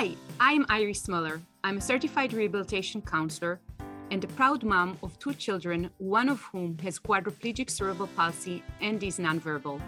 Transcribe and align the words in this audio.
Hi, 0.00 0.14
I'm 0.38 0.64
Iris 0.68 1.08
Muller. 1.08 1.40
I'm 1.64 1.78
a 1.78 1.80
certified 1.80 2.32
rehabilitation 2.32 3.02
counselor 3.02 3.58
and 4.12 4.22
a 4.22 4.28
proud 4.28 4.62
mom 4.62 4.96
of 5.02 5.18
two 5.18 5.34
children, 5.34 5.90
one 5.98 6.28
of 6.28 6.40
whom 6.40 6.78
has 6.84 7.00
quadriplegic 7.00 7.68
cerebral 7.68 8.08
palsy 8.14 8.62
and 8.80 9.02
is 9.02 9.18
nonverbal. 9.18 9.80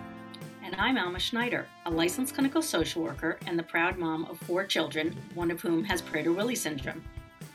And 0.65 0.75
I'm 0.75 0.99
Alma 0.99 1.21
Schneider, 1.21 1.65
a 1.87 1.91
licensed 1.93 2.35
clinical 2.35 2.61
social 2.61 3.05
worker 3.05 3.39
and 3.47 3.57
the 3.57 3.63
proud 3.63 3.99
mom 3.99 4.25
of 4.25 4.37
four 4.39 4.67
children, 4.67 5.17
one 5.35 5.49
of 5.49 5.61
whom 5.61 5.85
has 5.85 6.03
Prader-Willi 6.03 6.57
syndrome. 6.57 7.05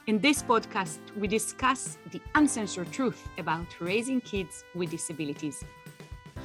In 0.07 0.19
this 0.19 0.41
podcast, 0.41 0.99
we 1.17 1.27
discuss 1.27 1.97
the 2.11 2.21
uncensored 2.35 2.89
truth 2.89 3.27
about 3.37 3.67
raising 3.81 4.21
kids 4.21 4.63
with 4.73 4.91
disabilities. 4.91 5.61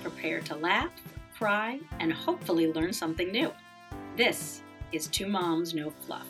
Prepare 0.03 0.41
to 0.41 0.57
laugh, 0.57 0.91
cry, 1.39 1.79
and 2.01 2.13
hopefully 2.13 2.73
learn 2.73 2.93
something 2.93 3.31
new. 3.31 3.53
This 4.17 4.63
is 4.93 5.07
Two 5.07 5.27
Moms 5.27 5.73
No 5.75 5.91
Fluff. 5.91 6.27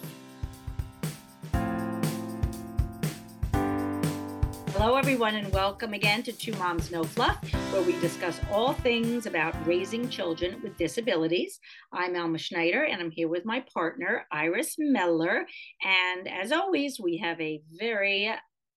Hello, 4.72 4.96
everyone, 4.96 5.34
and 5.34 5.50
welcome 5.52 5.94
again 5.94 6.22
to 6.24 6.32
Two 6.32 6.52
Moms 6.52 6.90
No 6.90 7.02
Fluff, 7.02 7.42
where 7.72 7.82
we 7.82 7.98
discuss 8.00 8.38
all 8.50 8.74
things 8.74 9.26
about 9.26 9.54
raising 9.66 10.08
children 10.08 10.60
with 10.62 10.76
disabilities. 10.76 11.58
I'm 11.92 12.16
Alma 12.16 12.38
Schneider, 12.38 12.84
and 12.84 13.00
I'm 13.00 13.10
here 13.10 13.28
with 13.28 13.46
my 13.46 13.64
partner, 13.72 14.26
Iris 14.30 14.76
Meller. 14.78 15.46
And 15.82 16.28
as 16.28 16.52
always, 16.52 17.00
we 17.00 17.18
have 17.18 17.40
a 17.40 17.62
very 17.72 18.30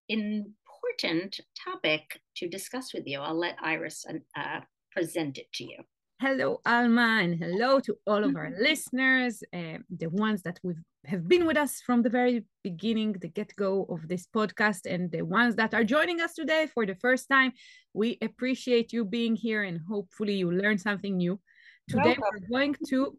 important 0.08 1.40
topic 1.64 2.22
to 2.38 2.48
discuss 2.48 2.94
with 2.94 3.04
you. 3.06 3.20
I'll 3.20 3.38
let 3.38 3.58
Iris 3.62 4.06
uh, 4.38 4.60
present 4.92 5.38
it 5.38 5.52
to 5.54 5.64
you. 5.66 5.78
Hello, 6.26 6.62
Alma, 6.66 7.20
and 7.22 7.36
hello 7.36 7.82
to 7.82 7.98
all 8.08 8.24
of 8.24 8.34
our 8.38 8.50
listeners, 8.58 9.44
uh, 9.54 9.80
the 9.90 10.08
ones 10.08 10.42
that 10.44 10.58
we 10.64 10.74
have 11.06 11.28
been 11.28 11.46
with 11.46 11.58
us 11.58 11.82
from 11.82 12.02
the 12.02 12.10
very 12.10 12.46
beginning, 12.64 13.12
the 13.12 13.28
get 13.28 13.54
go 13.58 13.86
of 13.90 14.08
this 14.08 14.26
podcast, 14.34 14.86
and 14.86 15.12
the 15.12 15.22
ones 15.24 15.58
that 15.58 15.74
are 15.74 15.84
joining 15.84 16.22
us 16.22 16.34
today 16.34 16.68
for 16.74 16.86
the 16.86 16.96
first 16.96 17.28
time. 17.28 17.52
We 17.94 18.18
appreciate 18.22 18.94
you 18.94 19.04
being 19.04 19.36
here, 19.36 19.64
and 19.64 19.82
hopefully, 19.86 20.36
you 20.36 20.50
learn 20.50 20.78
something 20.78 21.18
new. 21.18 21.42
Today, 21.90 22.16
Welcome. 22.18 22.24
we're 22.32 22.58
going 22.58 22.76
to 22.88 23.18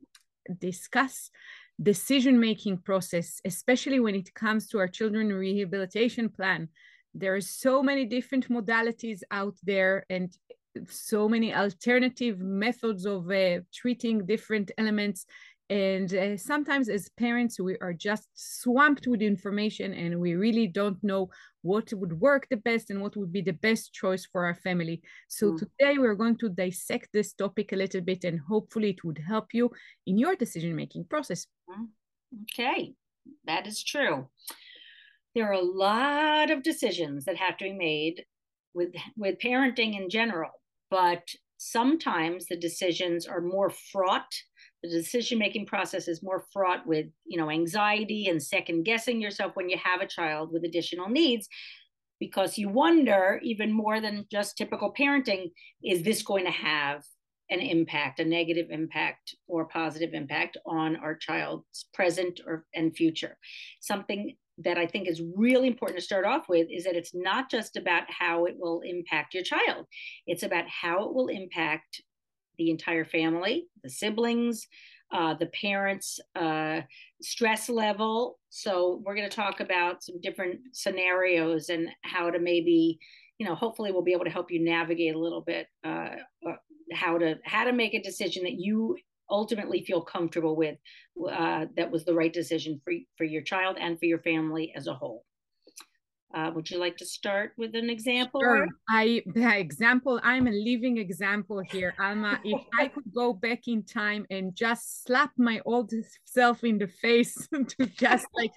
discuss 0.58 1.30
decision 1.82 2.38
making 2.38 2.78
process 2.78 3.40
especially 3.44 3.98
when 3.98 4.14
it 4.14 4.32
comes 4.32 4.68
to 4.68 4.78
our 4.78 4.86
children 4.86 5.32
rehabilitation 5.32 6.28
plan 6.28 6.68
there 7.14 7.34
are 7.34 7.40
so 7.40 7.82
many 7.82 8.04
different 8.04 8.48
modalities 8.48 9.22
out 9.32 9.56
there 9.64 10.06
and 10.08 10.36
so 10.88 11.28
many 11.28 11.54
alternative 11.54 12.38
methods 12.38 13.06
of 13.06 13.30
uh, 13.30 13.60
treating 13.72 14.26
different 14.26 14.70
elements. 14.78 15.26
And 15.70 16.12
uh, 16.14 16.36
sometimes 16.36 16.88
as 16.90 17.08
parents 17.08 17.58
we 17.58 17.76
are 17.80 17.94
just 17.94 18.28
swamped 18.34 19.06
with 19.06 19.22
information 19.22 19.94
and 19.94 20.20
we 20.20 20.34
really 20.34 20.66
don't 20.66 21.02
know 21.02 21.30
what 21.62 21.90
would 21.94 22.20
work 22.20 22.46
the 22.50 22.58
best 22.58 22.90
and 22.90 23.00
what 23.00 23.16
would 23.16 23.32
be 23.32 23.40
the 23.40 23.54
best 23.54 23.94
choice 23.94 24.26
for 24.30 24.44
our 24.44 24.54
family. 24.54 25.00
So 25.28 25.52
mm. 25.52 25.58
today 25.58 25.96
we're 25.96 26.16
going 26.16 26.36
to 26.38 26.50
dissect 26.50 27.08
this 27.14 27.32
topic 27.32 27.72
a 27.72 27.76
little 27.76 28.02
bit 28.02 28.24
and 28.24 28.38
hopefully 28.40 28.90
it 28.90 29.04
would 29.04 29.18
help 29.26 29.54
you 29.54 29.70
in 30.06 30.18
your 30.18 30.36
decision 30.36 30.76
making 30.76 31.04
process. 31.04 31.46
Mm. 31.70 31.88
okay. 32.42 32.94
That 33.46 33.66
is 33.66 33.82
true. 33.82 34.28
There 35.34 35.48
are 35.48 35.52
a 35.52 35.62
lot 35.62 36.50
of 36.50 36.62
decisions 36.62 37.24
that 37.24 37.36
have 37.38 37.56
to 37.56 37.64
be 37.64 37.72
made 37.72 38.24
with 38.74 38.92
with 39.16 39.38
parenting 39.38 39.96
in 39.96 40.10
general 40.10 40.50
but 40.90 41.28
sometimes 41.58 42.46
the 42.46 42.56
decisions 42.56 43.26
are 43.26 43.40
more 43.40 43.70
fraught. 43.70 44.32
The 44.82 44.90
decision 44.90 45.38
making 45.38 45.66
process 45.66 46.08
is 46.08 46.22
more 46.22 46.44
fraught 46.52 46.86
with 46.86 47.06
you 47.24 47.38
know 47.38 47.50
anxiety 47.50 48.28
and 48.28 48.42
second 48.42 48.84
guessing 48.84 49.20
yourself 49.20 49.52
when 49.54 49.68
you 49.68 49.78
have 49.82 50.00
a 50.00 50.06
child 50.06 50.52
with 50.52 50.64
additional 50.64 51.08
needs 51.08 51.48
because 52.20 52.58
you 52.58 52.68
wonder 52.68 53.40
even 53.42 53.72
more 53.72 54.00
than 54.00 54.26
just 54.30 54.56
typical 54.56 54.92
parenting 54.92 55.50
is 55.82 56.02
this 56.02 56.22
going 56.22 56.44
to 56.44 56.50
have 56.50 57.02
an 57.50 57.60
impact 57.60 58.20
a 58.20 58.24
negative 58.24 58.66
impact 58.70 59.34
or 59.46 59.66
positive 59.66 60.14
impact 60.14 60.56
on 60.66 60.96
our 60.96 61.14
child's 61.14 61.86
present 61.92 62.40
or 62.46 62.64
and 62.74 62.96
future? 62.96 63.36
Something 63.80 64.36
that 64.58 64.78
I 64.78 64.86
think 64.86 65.08
is 65.08 65.22
really 65.36 65.66
important 65.66 65.98
to 65.98 66.04
start 66.04 66.24
off 66.24 66.48
with 66.48 66.68
is 66.70 66.84
that 66.84 66.96
it's 66.96 67.14
not 67.14 67.50
just 67.50 67.76
about 67.76 68.04
how 68.08 68.44
it 68.44 68.54
will 68.58 68.80
impact 68.80 69.34
your 69.34 69.42
child, 69.42 69.86
it's 70.26 70.42
about 70.42 70.64
how 70.68 71.04
it 71.04 71.14
will 71.14 71.28
impact 71.28 72.02
the 72.56 72.70
entire 72.70 73.04
family, 73.04 73.66
the 73.82 73.90
siblings, 73.90 74.66
uh, 75.12 75.34
the 75.34 75.46
parents' 75.46 76.20
uh, 76.36 76.80
stress 77.20 77.68
level. 77.68 78.38
So, 78.50 79.02
we're 79.04 79.16
going 79.16 79.28
to 79.28 79.36
talk 79.36 79.60
about 79.60 80.02
some 80.02 80.20
different 80.20 80.60
scenarios 80.72 81.68
and 81.68 81.88
how 82.02 82.30
to 82.30 82.38
maybe, 82.38 82.98
you 83.38 83.46
know, 83.46 83.54
hopefully 83.54 83.90
we'll 83.90 84.02
be 84.02 84.12
able 84.12 84.24
to 84.24 84.30
help 84.30 84.50
you 84.50 84.64
navigate 84.64 85.14
a 85.14 85.18
little 85.18 85.42
bit 85.42 85.66
uh, 85.84 86.10
uh 86.48 86.56
how 86.92 87.18
to 87.18 87.36
how 87.44 87.64
to 87.64 87.72
make 87.72 87.94
a 87.94 88.02
decision 88.02 88.44
that 88.44 88.58
you 88.58 88.96
ultimately 89.30 89.84
feel 89.84 90.02
comfortable 90.02 90.56
with 90.56 90.76
uh, 91.30 91.66
that 91.76 91.90
was 91.90 92.04
the 92.04 92.14
right 92.14 92.32
decision 92.32 92.80
for, 92.84 92.92
for 93.16 93.24
your 93.24 93.42
child 93.42 93.76
and 93.80 93.98
for 93.98 94.06
your 94.06 94.20
family 94.20 94.72
as 94.76 94.86
a 94.86 94.94
whole. 94.94 95.24
Uh, 96.34 96.50
would 96.52 96.68
you 96.68 96.78
like 96.78 96.96
to 96.96 97.06
start 97.06 97.52
with 97.56 97.76
an 97.76 97.88
example? 97.88 98.40
Sure. 98.40 98.66
I 98.88 99.22
the 99.34 99.56
example. 99.56 100.18
I'm 100.24 100.48
a 100.48 100.50
living 100.50 100.98
example 100.98 101.60
here, 101.70 101.94
Alma. 102.00 102.40
if 102.44 102.60
I 102.76 102.88
could 102.88 103.04
go 103.14 103.32
back 103.32 103.68
in 103.68 103.84
time 103.84 104.26
and 104.30 104.52
just 104.52 105.04
slap 105.04 105.30
my 105.38 105.60
old 105.64 105.92
self 106.24 106.64
in 106.64 106.78
the 106.78 106.88
face 106.88 107.48
to 107.78 107.86
just 107.86 108.26
like 108.34 108.50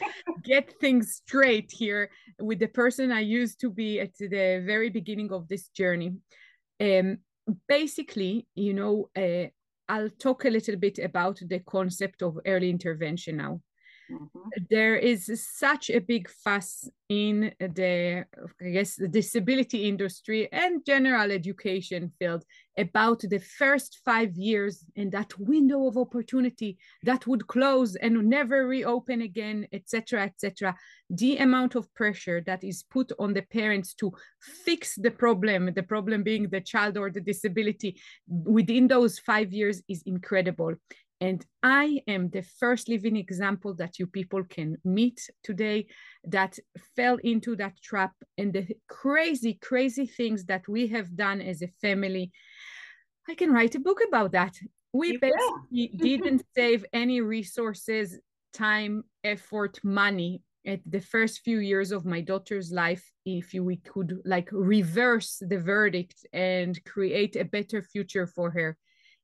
get 0.43 0.73
things 0.79 1.21
straight 1.23 1.71
here 1.71 2.09
with 2.39 2.57
the 2.57 2.67
person 2.67 3.11
I 3.11 3.19
used 3.19 3.61
to 3.61 3.69
be 3.69 3.99
at 3.99 4.17
the 4.17 4.63
very 4.65 4.89
beginning 4.89 5.31
of 5.31 5.47
this 5.47 5.67
journey. 5.67 6.13
Um, 6.81 7.19
basically, 7.67 8.47
you 8.55 8.73
know, 8.73 9.09
uh, 9.15 9.49
I'll 9.89 10.09
talk 10.09 10.45
a 10.45 10.49
little 10.49 10.77
bit 10.77 10.97
about 10.99 11.39
the 11.41 11.59
concept 11.59 12.21
of 12.21 12.39
early 12.45 12.69
intervention 12.69 13.35
now. 13.37 13.61
Mm-hmm. 14.11 14.49
There 14.69 14.95
is 14.95 15.45
such 15.57 15.89
a 15.89 15.99
big 15.99 16.29
fuss 16.29 16.89
in 17.09 17.53
the, 17.59 18.25
I 18.61 18.69
guess, 18.69 18.95
the 18.95 19.07
disability 19.07 19.87
industry 19.87 20.51
and 20.51 20.85
general 20.85 21.31
education 21.31 22.11
field 22.19 22.43
about 22.77 23.21
the 23.21 23.39
first 23.39 23.99
five 24.05 24.35
years 24.35 24.85
and 24.95 25.11
that 25.11 25.37
window 25.39 25.87
of 25.87 25.97
opportunity 25.97 26.77
that 27.03 27.25
would 27.25 27.47
close 27.47 27.95
and 27.95 28.25
never 28.25 28.67
reopen 28.67 29.21
again, 29.21 29.67
etc., 29.71 30.23
etc. 30.23 30.75
The 31.09 31.37
amount 31.37 31.75
of 31.75 31.93
pressure 31.93 32.41
that 32.45 32.63
is 32.63 32.83
put 32.83 33.11
on 33.19 33.33
the 33.33 33.41
parents 33.41 33.93
to 33.95 34.13
fix 34.65 34.95
the 34.95 35.11
problem, 35.11 35.73
the 35.73 35.83
problem 35.83 36.23
being 36.23 36.49
the 36.49 36.61
child 36.61 36.97
or 36.97 37.09
the 37.09 37.21
disability 37.21 37.99
within 38.27 38.87
those 38.87 39.19
five 39.19 39.53
years 39.53 39.81
is 39.87 40.03
incredible. 40.05 40.75
And 41.19 41.43
I 41.63 42.01
am 42.07 42.29
the 42.29 42.43
first 42.43 42.89
living 42.89 43.15
example 43.15 43.73
that 43.75 43.97
you 43.97 44.05
people 44.05 44.43
can 44.43 44.77
meet 44.83 45.29
today 45.43 45.87
that 46.25 46.59
fell 46.95 47.17
into 47.23 47.55
that 47.55 47.81
trap 47.81 48.11
and 48.37 48.53
the 48.53 48.67
crazy, 48.87 49.55
crazy 49.55 50.05
things 50.05 50.45
that 50.45 50.67
we 50.67 50.87
have 50.87 51.15
done 51.15 51.41
as 51.41 51.61
a 51.63 51.67
family. 51.81 52.31
I 53.27 53.33
can 53.33 53.51
write 53.51 53.73
a 53.75 53.79
book 53.79 53.99
about 54.07 54.31
that. 54.33 54.55
We 54.93 55.13
you 55.13 55.19
basically 55.19 55.87
didn't 55.97 56.43
save 56.55 56.85
any 56.93 57.21
resources, 57.21 58.19
time, 58.53 59.03
effort, 59.23 59.79
money 59.83 60.41
at 60.67 60.81
the 60.85 60.99
first 60.99 61.41
few 61.43 61.59
years 61.59 61.91
of 61.91 62.05
my 62.05 62.21
daughter's 62.21 62.71
life 62.71 63.09
if 63.25 63.53
we 63.53 63.77
could 63.77 64.19
like 64.25 64.49
reverse 64.51 65.41
the 65.41 65.57
verdict 65.57 66.25
and 66.33 66.83
create 66.83 67.35
a 67.35 67.45
better 67.45 67.81
future 67.81 68.27
for 68.27 68.51
her 68.51 68.77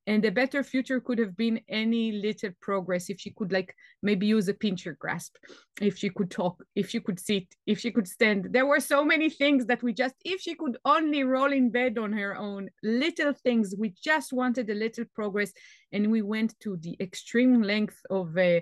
and 0.05 0.25
a 0.25 0.31
better 0.31 0.63
future 0.63 0.99
could 0.99 1.17
have 1.17 1.35
been 1.37 1.59
any 1.69 2.11
little 2.11 2.51
progress 2.61 3.09
if 3.09 3.19
she 3.19 3.31
could 3.31 3.51
like 3.51 3.75
maybe 4.01 4.25
use 4.25 4.47
a 4.47 4.53
pincher 4.53 4.97
grasp 4.99 5.35
if 5.81 5.97
she 5.97 6.09
could 6.09 6.29
talk 6.29 6.63
if 6.75 6.89
she 6.89 6.99
could 6.99 7.19
sit 7.19 7.45
if 7.65 7.79
she 7.79 7.91
could 7.91 8.07
stand 8.07 8.47
there 8.51 8.65
were 8.65 8.79
so 8.79 9.03
many 9.03 9.29
things 9.29 9.65
that 9.65 9.81
we 9.81 9.93
just 9.93 10.15
if 10.25 10.41
she 10.41 10.55
could 10.55 10.77
only 10.85 11.23
roll 11.23 11.51
in 11.51 11.69
bed 11.69 11.97
on 11.97 12.11
her 12.11 12.35
own 12.35 12.69
little 12.83 13.33
things 13.33 13.75
we 13.77 13.93
just 14.03 14.33
wanted 14.33 14.69
a 14.69 14.75
little 14.75 15.05
progress 15.15 15.51
and 15.91 16.11
we 16.11 16.21
went 16.21 16.59
to 16.59 16.77
the 16.77 16.95
extreme 16.99 17.61
length 17.61 17.99
of 18.09 18.37
uh, 18.37 18.59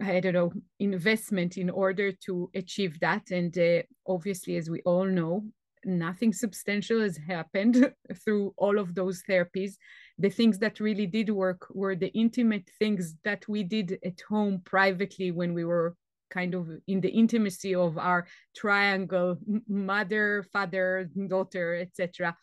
I 0.00 0.20
don't 0.20 0.32
know, 0.32 0.52
investment 0.80 1.56
in 1.56 1.70
order 1.70 2.10
to 2.26 2.50
achieve 2.54 2.98
that. 3.00 3.30
And 3.30 3.56
uh, 3.56 3.82
obviously, 4.06 4.56
as 4.56 4.68
we 4.68 4.80
all 4.82 5.04
know, 5.04 5.44
nothing 5.84 6.32
substantial 6.32 7.00
has 7.00 7.16
happened 7.16 7.92
through 8.24 8.54
all 8.56 8.78
of 8.78 8.94
those 8.94 9.22
therapies. 9.28 9.74
The 10.18 10.30
things 10.30 10.58
that 10.58 10.80
really 10.80 11.06
did 11.06 11.30
work 11.30 11.66
were 11.70 11.96
the 11.96 12.08
intimate 12.08 12.68
things 12.78 13.14
that 13.24 13.46
we 13.48 13.62
did 13.62 13.98
at 14.04 14.20
home 14.28 14.62
privately 14.64 15.30
when 15.30 15.54
we 15.54 15.64
were 15.64 15.96
kind 16.30 16.54
of 16.54 16.68
in 16.86 17.00
the 17.00 17.08
intimacy 17.08 17.74
of 17.74 17.96
our 17.98 18.26
triangle 18.54 19.38
mother 19.66 20.44
father 20.52 21.08
daughter 21.26 21.76
etc 21.76 22.36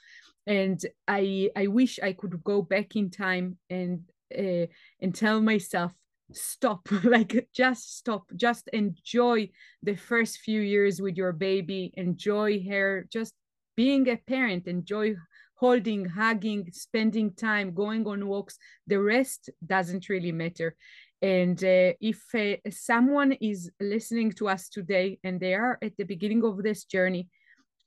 and 0.48 0.86
i 1.08 1.50
i 1.56 1.68
wish 1.68 2.00
i 2.02 2.12
could 2.12 2.44
go 2.44 2.62
back 2.62 2.96
in 2.96 3.10
time 3.10 3.58
and 3.70 4.02
uh, 4.38 4.66
and 5.02 5.14
tell 5.14 5.40
myself 5.40 5.92
stop 6.32 6.88
like 7.04 7.48
just 7.54 7.98
stop 7.98 8.24
just 8.36 8.68
enjoy 8.74 9.50
the 9.84 9.96
first 9.96 10.40
few 10.40 10.62
years 10.62 11.02
with 11.02 11.16
your 11.16 11.32
baby 11.32 11.92
enjoy 11.96 12.64
her 12.70 13.08
just 13.12 13.34
being 13.76 14.10
a 14.10 14.18
parent 14.18 14.68
enjoy 14.68 15.16
holding 15.56 16.06
hugging 16.06 16.68
spending 16.72 17.34
time 17.34 17.74
going 17.74 18.06
on 18.08 18.28
walks 18.28 18.58
the 18.88 19.00
rest 19.00 19.50
doesn't 19.66 20.10
really 20.10 20.32
matter. 20.32 20.76
And 21.22 21.58
uh, 21.64 21.94
if 22.02 22.24
uh, 22.36 22.58
someone 22.70 23.32
is 23.34 23.72
listening 23.80 24.34
to 24.34 24.50
us 24.50 24.70
today 24.70 25.18
and 25.24 25.40
they 25.40 25.56
are 25.56 25.80
at 25.82 25.96
the 25.98 26.04
beginning 26.04 26.44
of 26.44 26.62
this 26.62 26.84
journey 26.84 27.30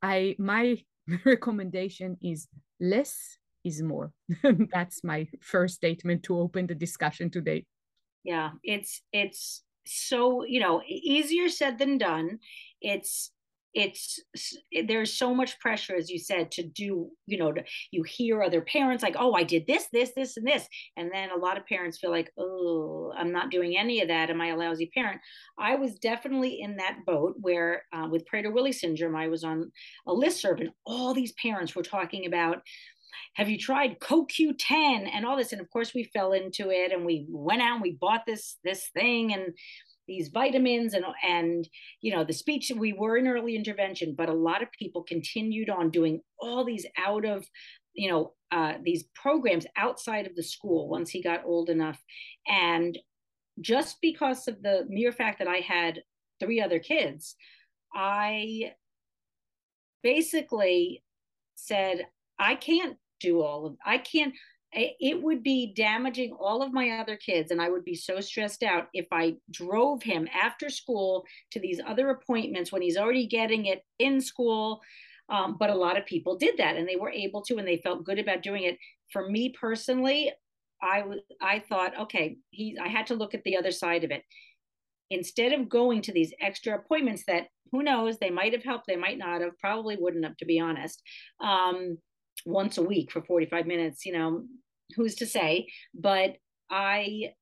i 0.02 0.34
my 0.38 0.78
recommendation 1.24 2.16
is 2.22 2.48
less 2.80 3.38
is 3.64 3.82
more. 3.82 4.12
That's 4.72 5.02
my 5.02 5.26
first 5.40 5.74
statement 5.74 6.22
to 6.24 6.38
open 6.38 6.66
the 6.66 6.74
discussion 6.74 7.28
today 7.28 7.66
yeah 8.24 8.50
it's 8.62 9.02
it's 9.12 9.62
so 9.86 10.44
you 10.44 10.60
know 10.60 10.82
easier 10.86 11.48
said 11.48 11.78
than 11.78 11.98
done. 11.98 12.38
It's 12.80 13.32
it's 13.74 14.18
there's 14.86 15.12
so 15.12 15.34
much 15.34 15.60
pressure 15.60 15.94
as 15.94 16.08
you 16.08 16.18
said 16.18 16.50
to 16.50 16.62
do 16.62 17.10
you 17.26 17.38
know 17.38 17.52
to, 17.52 17.62
you 17.90 18.02
hear 18.02 18.42
other 18.42 18.62
parents 18.62 19.02
like 19.02 19.14
oh 19.18 19.34
i 19.34 19.42
did 19.42 19.66
this 19.66 19.88
this 19.92 20.10
this 20.16 20.38
and 20.38 20.46
this 20.46 20.66
and 20.96 21.10
then 21.12 21.30
a 21.30 21.36
lot 21.36 21.58
of 21.58 21.66
parents 21.66 21.98
feel 21.98 22.10
like 22.10 22.32
oh 22.38 23.12
i'm 23.14 23.30
not 23.30 23.50
doing 23.50 23.76
any 23.76 24.00
of 24.00 24.08
that. 24.08 24.30
Am 24.30 24.40
i 24.40 24.48
a 24.48 24.56
lousy 24.56 24.90
parent? 24.94 25.20
I 25.58 25.74
was 25.76 25.98
definitely 25.98 26.60
in 26.60 26.76
that 26.76 27.00
boat 27.06 27.34
where 27.40 27.82
uh, 27.92 28.08
with 28.10 28.24
prader-willi 28.32 28.72
syndrome 28.72 29.14
i 29.14 29.28
was 29.28 29.44
on 29.44 29.70
a 30.06 30.12
list 30.12 30.40
serve 30.40 30.60
and 30.60 30.70
all 30.86 31.12
these 31.12 31.34
parents 31.40 31.76
were 31.76 31.82
talking 31.82 32.26
about 32.26 32.62
have 33.34 33.48
you 33.48 33.58
tried 33.58 34.00
CoQ10 34.00 35.08
and 35.12 35.24
all 35.24 35.36
this? 35.36 35.52
And 35.52 35.60
of 35.60 35.70
course, 35.70 35.94
we 35.94 36.04
fell 36.04 36.32
into 36.32 36.70
it 36.70 36.92
and 36.92 37.04
we 37.04 37.26
went 37.28 37.62
out 37.62 37.74
and 37.74 37.82
we 37.82 37.98
bought 38.00 38.26
this 38.26 38.56
this 38.64 38.88
thing 38.94 39.32
and 39.32 39.54
these 40.08 40.28
vitamins 40.28 40.94
and 40.94 41.04
and 41.22 41.68
you 42.00 42.12
know 42.12 42.24
the 42.24 42.32
speech 42.32 42.72
we 42.74 42.92
were 42.92 43.18
in 43.18 43.28
early 43.28 43.54
intervention 43.54 44.14
but 44.16 44.28
a 44.28 44.34
lot 44.34 44.62
of 44.62 44.72
people 44.72 45.04
continued 45.04 45.68
on 45.68 45.90
doing 45.90 46.20
all 46.40 46.64
these 46.64 46.86
out 46.96 47.24
of 47.24 47.46
you 47.94 48.10
know 48.10 48.32
uh, 48.50 48.74
these 48.82 49.04
programs 49.14 49.66
outside 49.76 50.26
of 50.26 50.34
the 50.34 50.42
school 50.42 50.88
once 50.88 51.10
he 51.10 51.22
got 51.22 51.44
old 51.44 51.68
enough 51.68 52.02
and 52.48 52.98
just 53.60 53.98
because 54.00 54.48
of 54.48 54.62
the 54.62 54.86
mere 54.88 55.12
fact 55.12 55.38
that 55.38 55.48
i 55.48 55.58
had 55.58 56.02
three 56.40 56.60
other 56.60 56.78
kids 56.78 57.36
i 57.94 58.72
basically 60.02 61.04
said 61.54 62.06
i 62.38 62.54
can't 62.54 62.96
do 63.20 63.42
all 63.42 63.66
of 63.66 63.76
i 63.84 63.98
can't 63.98 64.34
it 64.72 65.22
would 65.22 65.42
be 65.42 65.72
damaging 65.74 66.36
all 66.38 66.62
of 66.62 66.74
my 66.74 66.90
other 66.90 67.16
kids 67.16 67.50
and 67.50 67.60
i 67.60 67.70
would 67.70 67.84
be 67.84 67.94
so 67.94 68.20
stressed 68.20 68.62
out 68.62 68.88
if 68.92 69.06
i 69.12 69.34
drove 69.50 70.02
him 70.02 70.28
after 70.40 70.68
school 70.68 71.24
to 71.50 71.60
these 71.60 71.80
other 71.86 72.10
appointments 72.10 72.70
when 72.70 72.82
he's 72.82 72.96
already 72.96 73.26
getting 73.26 73.66
it 73.66 73.82
in 73.98 74.20
school. 74.20 74.80
Um, 75.30 75.56
but 75.58 75.68
a 75.68 75.74
lot 75.74 75.98
of 75.98 76.06
people 76.06 76.38
did 76.38 76.56
that 76.56 76.76
and 76.76 76.88
they 76.88 76.96
were 76.96 77.10
able 77.10 77.42
to 77.42 77.58
and 77.58 77.68
they 77.68 77.76
felt 77.76 78.04
good 78.04 78.18
about 78.18 78.42
doing 78.42 78.62
it. 78.64 78.78
For 79.12 79.28
me 79.28 79.54
personally 79.58 80.32
i 80.80 81.02
was 81.02 81.18
i 81.42 81.58
thought 81.58 81.98
okay 81.98 82.36
he 82.50 82.78
i 82.80 82.86
had 82.86 83.04
to 83.08 83.14
look 83.14 83.34
at 83.34 83.42
the 83.44 83.56
other 83.56 83.72
side 83.72 84.04
of 84.04 84.10
it. 84.10 84.22
Instead 85.10 85.52
of 85.52 85.68
going 85.68 86.02
to 86.02 86.12
these 86.12 86.32
extra 86.40 86.76
appointments 86.76 87.24
that 87.26 87.48
who 87.72 87.82
knows 87.82 88.18
they 88.18 88.30
might 88.30 88.52
have 88.52 88.64
helped 88.64 88.86
they 88.86 88.96
might 88.96 89.18
not 89.18 89.40
have 89.40 89.58
probably 89.58 89.96
wouldn't 89.98 90.24
have 90.24 90.36
to 90.36 90.46
be 90.46 90.60
honest. 90.60 91.02
Um, 91.40 91.98
once 92.48 92.78
a 92.78 92.82
week 92.82 93.12
for 93.12 93.22
45 93.22 93.66
minutes, 93.66 94.06
you 94.06 94.12
know, 94.12 94.44
who's 94.96 95.16
to 95.16 95.26
say? 95.26 95.68
But 95.94 96.36
I 96.70 97.32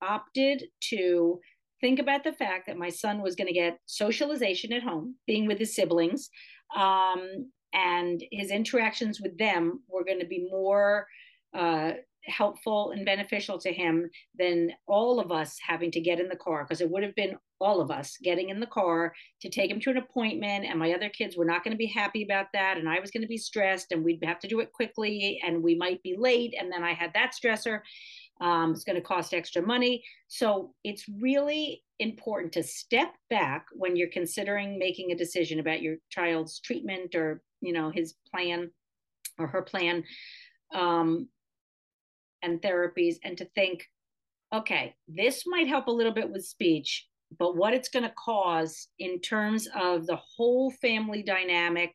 opted 0.00 0.64
to 0.90 1.40
think 1.80 1.98
about 1.98 2.24
the 2.24 2.32
fact 2.32 2.66
that 2.66 2.78
my 2.78 2.88
son 2.88 3.20
was 3.20 3.36
going 3.36 3.46
to 3.46 3.52
get 3.52 3.78
socialization 3.86 4.72
at 4.72 4.82
home, 4.82 5.16
being 5.26 5.46
with 5.46 5.58
his 5.58 5.74
siblings, 5.74 6.30
um, 6.74 7.50
and 7.74 8.24
his 8.32 8.50
interactions 8.50 9.20
with 9.20 9.36
them 9.38 9.82
were 9.86 10.04
going 10.04 10.20
to 10.20 10.26
be 10.26 10.48
more 10.50 11.06
uh, 11.54 11.92
helpful 12.28 12.90
and 12.90 13.04
beneficial 13.04 13.58
to 13.58 13.72
him 13.72 14.08
than 14.38 14.70
all 14.86 15.20
of 15.20 15.32
us 15.32 15.56
having 15.66 15.90
to 15.90 16.00
get 16.00 16.20
in 16.20 16.28
the 16.28 16.36
car 16.36 16.64
because 16.64 16.80
it 16.80 16.90
would 16.90 17.02
have 17.02 17.14
been 17.14 17.36
all 17.60 17.80
of 17.80 17.90
us 17.90 18.16
getting 18.22 18.50
in 18.50 18.60
the 18.60 18.66
car 18.66 19.12
to 19.40 19.48
take 19.48 19.70
him 19.70 19.80
to 19.80 19.90
an 19.90 19.96
appointment 19.96 20.64
and 20.64 20.78
my 20.78 20.92
other 20.92 21.08
kids 21.08 21.36
were 21.36 21.44
not 21.44 21.64
going 21.64 21.72
to 21.72 21.78
be 21.78 21.86
happy 21.86 22.22
about 22.22 22.46
that 22.52 22.76
and 22.76 22.88
i 22.88 23.00
was 23.00 23.10
going 23.10 23.22
to 23.22 23.28
be 23.28 23.36
stressed 23.36 23.90
and 23.90 24.04
we'd 24.04 24.22
have 24.22 24.38
to 24.38 24.48
do 24.48 24.60
it 24.60 24.72
quickly 24.72 25.40
and 25.44 25.62
we 25.62 25.74
might 25.74 26.02
be 26.02 26.14
late 26.16 26.54
and 26.58 26.70
then 26.70 26.84
i 26.84 26.92
had 26.92 27.12
that 27.14 27.32
stressor 27.32 27.80
um, 28.40 28.72
it's 28.72 28.84
going 28.84 28.96
to 28.96 29.02
cost 29.02 29.34
extra 29.34 29.62
money. 29.62 30.04
So 30.28 30.74
it's 30.84 31.04
really 31.20 31.82
important 31.98 32.52
to 32.52 32.62
step 32.62 33.14
back 33.30 33.66
when 33.72 33.96
you're 33.96 34.10
considering 34.10 34.78
making 34.78 35.10
a 35.10 35.16
decision 35.16 35.58
about 35.58 35.82
your 35.82 35.96
child's 36.10 36.60
treatment 36.60 37.14
or 37.14 37.42
you 37.60 37.72
know 37.72 37.90
his 37.90 38.14
plan 38.30 38.70
or 39.38 39.48
her 39.48 39.62
plan 39.62 40.04
um, 40.72 41.28
and 42.42 42.62
therapies 42.62 43.16
and 43.24 43.36
to 43.38 43.44
think 43.54 43.86
okay 44.54 44.94
this 45.06 45.44
might 45.46 45.68
help 45.68 45.86
a 45.86 45.92
little 45.92 46.12
bit 46.12 46.30
with 46.30 46.44
speech 46.44 47.08
but 47.36 47.56
what 47.56 47.74
it's 47.74 47.88
going 47.88 48.04
to 48.04 48.14
cause 48.16 48.88
in 48.98 49.20
terms 49.20 49.68
of 49.74 50.06
the 50.06 50.16
whole 50.16 50.70
family 50.70 51.22
dynamic 51.22 51.92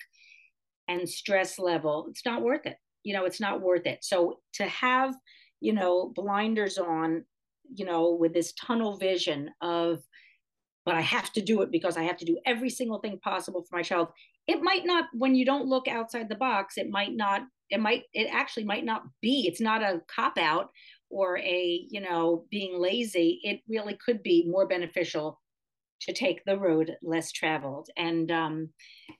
and 0.87 1.07
stress 1.07 1.57
level, 1.57 2.07
it's 2.09 2.25
not 2.25 2.41
worth 2.41 2.65
it. 2.65 2.77
You 3.03 3.13
know, 3.13 3.25
it's 3.25 3.39
not 3.39 3.61
worth 3.61 3.85
it. 3.85 4.03
So 4.03 4.39
to 4.53 4.65
have, 4.65 5.15
you 5.59 5.73
know, 5.73 6.11
blinders 6.15 6.77
on, 6.77 7.25
you 7.73 7.85
know, 7.85 8.11
with 8.11 8.33
this 8.33 8.53
tunnel 8.53 8.97
vision 8.97 9.49
of, 9.61 10.03
but 10.85 10.95
I 10.95 11.01
have 11.01 11.31
to 11.33 11.41
do 11.41 11.61
it 11.61 11.71
because 11.71 11.97
I 11.97 12.03
have 12.03 12.17
to 12.17 12.25
do 12.25 12.37
every 12.45 12.69
single 12.69 12.99
thing 12.99 13.19
possible 13.19 13.63
for 13.63 13.77
my 13.77 13.81
child. 13.81 14.09
It 14.47 14.61
might 14.61 14.85
not, 14.85 15.05
when 15.13 15.35
you 15.35 15.45
don't 15.45 15.67
look 15.67 15.87
outside 15.87 16.29
the 16.29 16.35
box, 16.35 16.77
it 16.77 16.89
might 16.89 17.13
not, 17.13 17.43
it 17.73 17.79
might, 17.79 18.03
it 18.13 18.27
actually 18.31 18.63
might 18.63 18.85
not 18.85 19.03
be, 19.21 19.45
it's 19.47 19.61
not 19.61 19.81
a 19.81 20.01
cop 20.07 20.37
out 20.37 20.69
or 21.13 21.37
a 21.37 21.85
you 21.89 22.01
know 22.01 22.45
being 22.49 22.79
lazy 22.79 23.39
it 23.43 23.61
really 23.69 23.97
could 24.03 24.21
be 24.23 24.45
more 24.47 24.67
beneficial 24.67 25.39
to 26.01 26.11
take 26.11 26.43
the 26.43 26.57
road 26.57 26.97
less 27.01 27.31
traveled 27.31 27.87
and 27.95 28.31
um, 28.31 28.69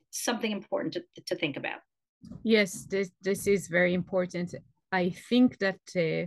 something 0.09 0.51
important 0.51 0.93
to, 0.93 1.03
to 1.25 1.35
think 1.35 1.55
about 1.55 1.79
yes 2.43 2.85
this 2.89 3.11
this 3.21 3.47
is 3.47 3.67
very 3.67 3.93
important 3.93 4.55
i 4.91 5.09
think 5.29 5.57
that 5.59 5.81
uh, 5.95 6.25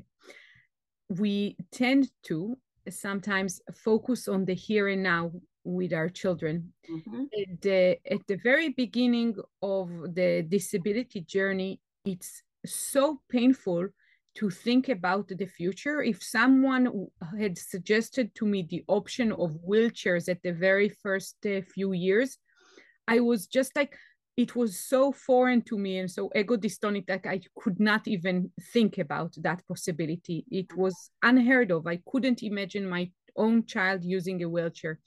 we 1.08 1.56
tend 1.73 2.08
to 2.23 2.56
sometimes 2.88 3.61
focus 3.75 4.28
on 4.28 4.44
the 4.44 4.55
here 4.55 4.88
and 4.88 5.02
now 5.02 5.32
with 5.64 5.93
our 5.93 6.08
children. 6.08 6.73
Mm-hmm. 6.88 7.23
At, 7.40 7.61
the, 7.61 7.99
at 8.09 8.25
the 8.28 8.37
very 8.37 8.68
beginning 8.68 9.35
of 9.61 9.88
the 10.14 10.47
disability 10.49 11.23
journey, 11.23 11.80
it's 12.06 12.42
so 12.64 13.20
painful 13.28 13.88
to 14.36 14.50
think 14.50 14.88
about 14.88 15.28
the 15.28 15.46
future. 15.46 16.02
If 16.02 16.22
someone 16.22 17.08
had 17.38 17.58
suggested 17.58 18.34
to 18.36 18.46
me 18.46 18.66
the 18.68 18.84
option 18.86 19.32
of 19.32 19.58
wheelchairs 19.68 20.28
at 20.28 20.42
the 20.42 20.52
very 20.52 20.88
first 20.88 21.36
uh, 21.46 21.60
few 21.75 21.92
years, 21.92 22.38
I 23.08 23.20
was 23.20 23.46
just 23.46 23.75
like, 23.75 23.96
it 24.36 24.54
was 24.54 24.78
so 24.78 25.12
foreign 25.12 25.62
to 25.62 25.78
me 25.78 25.98
and 25.98 26.10
so 26.10 26.30
ego 26.36 26.56
dystonic 26.56 27.06
that 27.06 27.25
I 27.26 27.40
could 27.58 27.80
not 27.80 28.06
even 28.06 28.52
think 28.72 28.98
about 28.98 29.34
that 29.38 29.66
possibility. 29.66 30.44
It 30.50 30.76
was 30.76 31.10
unheard 31.22 31.70
of. 31.70 31.86
I 31.86 32.00
couldn't 32.06 32.42
imagine 32.42 32.86
my 32.86 33.10
own 33.36 33.64
child 33.64 34.04
using 34.04 34.42
a 34.42 34.48
wheelchair. 34.48 34.98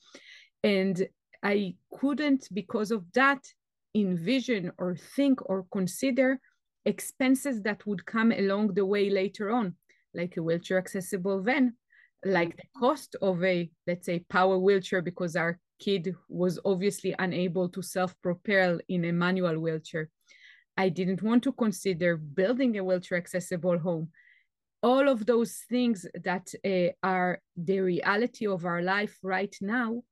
And 0.63 1.07
I 1.43 1.75
couldn't, 1.93 2.47
because 2.51 2.89
of 2.89 3.05
that, 3.13 3.45
envision 3.95 4.71
or 4.77 4.95
think 4.95 5.47
or 5.47 5.65
consider 5.71 6.39
expenses 6.85 7.61
that 7.63 7.85
would 7.85 8.05
come 8.05 8.31
along 8.31 8.73
the 8.73 8.85
way 8.85 9.09
later 9.09 9.51
on, 9.51 9.75
like 10.13 10.37
a 10.37 10.43
wheelchair 10.43 10.77
accessible 10.77 11.41
van, 11.41 11.75
like 12.25 12.55
the 12.57 12.63
cost 12.79 13.15
of 13.21 13.43
a, 13.43 13.69
let's 13.87 14.05
say, 14.05 14.19
power 14.29 14.57
wheelchair 14.57 15.01
because 15.01 15.35
our 15.35 15.59
kid 15.79 16.15
was 16.27 16.59
obviously 16.65 17.15
unable 17.19 17.69
to 17.69 17.81
self 17.81 18.13
propel 18.21 18.79
in 18.87 19.05
a 19.05 19.11
manual 19.11 19.57
wheelchair. 19.59 20.09
I 20.77 20.89
didn't 20.89 21.21
want 21.21 21.43
to 21.43 21.51
consider 21.51 22.17
building 22.17 22.77
a 22.77 22.83
wheelchair 22.83 23.17
accessible 23.17 23.77
home. 23.77 24.11
All 24.81 25.09
of 25.09 25.25
those 25.25 25.63
things 25.69 26.05
that 26.23 26.53
uh, 26.65 26.93
are 27.03 27.41
the 27.57 27.81
reality 27.81 28.47
of 28.47 28.65
our 28.65 28.81
life 28.81 29.17
right 29.21 29.53
now 29.59 30.03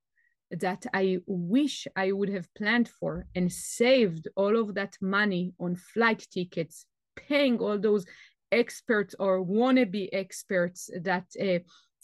that 0.51 0.86
I 0.94 1.20
wish 1.25 1.88
I 1.96 2.12
would 2.12 2.30
have 2.30 2.54
planned 2.54 2.89
for 2.89 3.25
and 3.36 3.51
saved 3.51 4.27
all 4.36 4.58
of 4.58 4.75
that 4.75 4.98
money 5.01 5.54
on 5.60 5.75
flight 5.75 6.25
tickets, 6.32 6.86
paying 7.16 7.60
all 7.60 7.77
those 7.77 8.06
experts 8.51 9.16
or 9.20 9.44
wannabe 9.44 10.10
experts 10.13 10.89
that 11.01 11.25
uh, 11.42 11.60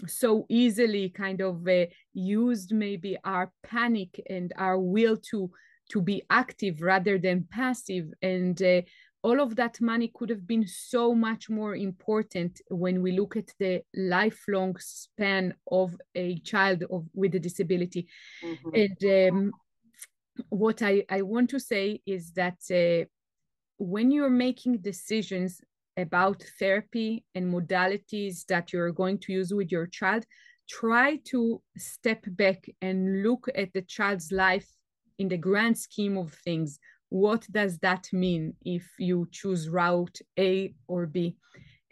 so 0.08 0.46
easily 0.50 1.10
kind 1.10 1.42
of 1.42 1.68
uh, 1.68 1.86
used 2.14 2.74
maybe 2.74 3.18
our 3.24 3.52
panic 3.64 4.20
and 4.30 4.52
our 4.58 4.80
will 4.80 5.18
to 5.32 5.52
to 5.92 6.02
be 6.02 6.24
active 6.30 6.82
rather 6.82 7.18
than 7.18 7.48
passive. 7.52 8.08
And 8.22 8.62
uh, 8.62 8.82
all 9.24 9.40
of 9.40 9.56
that 9.56 9.80
money 9.80 10.12
could 10.14 10.30
have 10.30 10.46
been 10.46 10.68
so 10.68 11.16
much 11.16 11.50
more 11.50 11.76
important 11.76 12.62
when 12.70 13.02
we 13.02 13.14
look 13.14 13.38
at 13.38 13.50
the 13.58 13.82
lifelong 13.96 14.76
span 14.80 15.54
of 15.72 15.96
a 16.14 16.38
child 16.40 16.84
of, 16.92 17.06
with 17.14 17.34
a 17.36 17.40
disability. 17.40 18.08
Mm-hmm. 18.44 18.70
And 18.76 19.28
um, 19.38 19.52
what 20.50 20.82
I, 20.82 21.06
I 21.10 21.22
want 21.22 21.50
to 21.52 21.60
say 21.60 22.02
is 22.06 22.34
that 22.34 22.60
uh, 22.70 23.06
when 23.78 24.12
you're 24.12 24.30
making 24.30 24.80
decisions 24.80 25.62
about 25.96 26.44
therapy 26.60 27.24
and 27.34 27.54
modalities 27.54 28.46
that 28.48 28.74
you're 28.74 28.92
going 28.92 29.20
to 29.20 29.32
use 29.32 29.54
with 29.54 29.72
your 29.72 29.88
child, 29.88 30.26
try 30.70 31.18
to 31.26 31.62
step 31.78 32.26
back 32.28 32.66
and 32.82 33.24
look 33.24 33.48
at 33.56 33.72
the 33.74 33.84
child's 33.84 34.34
life 34.34 34.68
in 35.18 35.30
the 35.30 35.38
grand 35.38 35.78
scheme 35.78 36.18
of 36.18 36.34
things 36.44 36.80
what 37.14 37.46
does 37.52 37.78
that 37.78 38.10
mean 38.12 38.56
if 38.66 38.86
you 38.98 39.28
choose 39.32 39.70
route 39.70 40.18
A 40.40 40.74
or 40.88 41.06
B? 41.06 41.36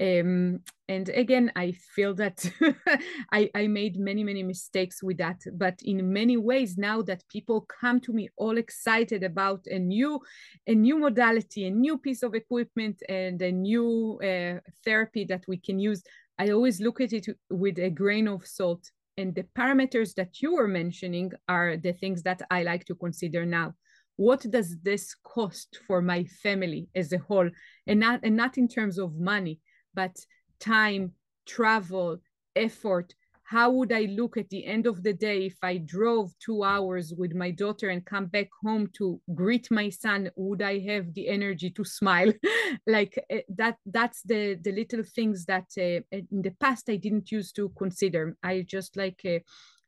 Um, 0.01 0.61
and 0.89 1.09
again, 1.09 1.51
I 1.55 1.73
feel 1.73 2.15
that 2.15 2.43
I, 3.31 3.51
I 3.53 3.67
made 3.67 3.99
many, 3.99 4.23
many 4.23 4.41
mistakes 4.41 5.03
with 5.03 5.19
that. 5.19 5.39
But 5.53 5.79
in 5.83 6.11
many 6.11 6.37
ways, 6.37 6.75
now 6.75 7.03
that 7.03 7.23
people 7.29 7.67
come 7.81 7.99
to 7.99 8.11
me 8.11 8.29
all 8.35 8.57
excited 8.57 9.21
about 9.21 9.67
a 9.67 9.77
new, 9.77 10.19
a 10.65 10.73
new 10.73 10.97
modality, 10.97 11.67
a 11.67 11.71
new 11.71 11.99
piece 11.99 12.23
of 12.23 12.33
equipment, 12.33 13.03
and 13.07 13.39
a 13.43 13.51
new 13.51 14.19
uh, 14.23 14.59
therapy 14.83 15.23
that 15.25 15.43
we 15.47 15.57
can 15.57 15.77
use, 15.77 16.01
I 16.39 16.49
always 16.49 16.81
look 16.81 16.99
at 16.99 17.13
it 17.13 17.27
with 17.51 17.77
a 17.77 17.91
grain 17.91 18.27
of 18.27 18.47
salt. 18.47 18.89
And 19.17 19.35
the 19.35 19.45
parameters 19.55 20.15
that 20.15 20.41
you 20.41 20.55
were 20.55 20.67
mentioning 20.67 21.31
are 21.47 21.77
the 21.77 21.93
things 21.93 22.23
that 22.23 22.41
I 22.49 22.63
like 22.63 22.85
to 22.85 22.95
consider 22.95 23.45
now 23.45 23.75
what 24.15 24.41
does 24.49 24.77
this 24.81 25.15
cost 25.23 25.79
for 25.87 26.01
my 26.01 26.23
family 26.23 26.87
as 26.95 27.11
a 27.13 27.17
whole? 27.17 27.49
And 27.87 27.99
not 27.99 28.21
and 28.23 28.35
not 28.35 28.57
in 28.57 28.67
terms 28.67 28.97
of 28.97 29.15
money 29.15 29.59
but 29.93 30.15
time 30.59 31.13
travel 31.45 32.17
effort. 32.55 33.13
How 33.43 33.69
would 33.71 33.91
i 33.91 34.03
look 34.03 34.37
at 34.37 34.49
the 34.49 34.65
end 34.65 34.87
of 34.87 35.03
the 35.03 35.11
day 35.11 35.45
if 35.45 35.57
i 35.61 35.77
drove 35.77 36.31
two 36.39 36.63
hours 36.63 37.13
with 37.17 37.33
my 37.33 37.51
daughter 37.51 37.89
and 37.89 38.05
come 38.05 38.27
back 38.27 38.47
home 38.63 38.87
to 38.93 39.19
greet 39.35 39.69
my 39.69 39.89
son? 39.89 40.29
Would 40.37 40.61
i 40.61 40.79
have 40.79 41.13
the 41.13 41.27
energy 41.27 41.69
to 41.71 41.83
smile? 41.83 42.31
Like 42.87 43.21
eh, 43.29 43.41
that 43.49 43.75
that's 43.85 44.21
the 44.23 44.55
the 44.61 44.71
little 44.71 45.03
things 45.03 45.45
that 45.45 45.67
uh, 45.77 45.99
in 46.11 46.41
the 46.41 46.55
past 46.59 46.89
i 46.89 46.95
didn't 46.95 47.31
used 47.31 47.55
to 47.57 47.69
consider. 47.77 48.37
I 48.41 48.65
just 48.65 48.95
like 48.95 49.19
uh, 49.25 49.39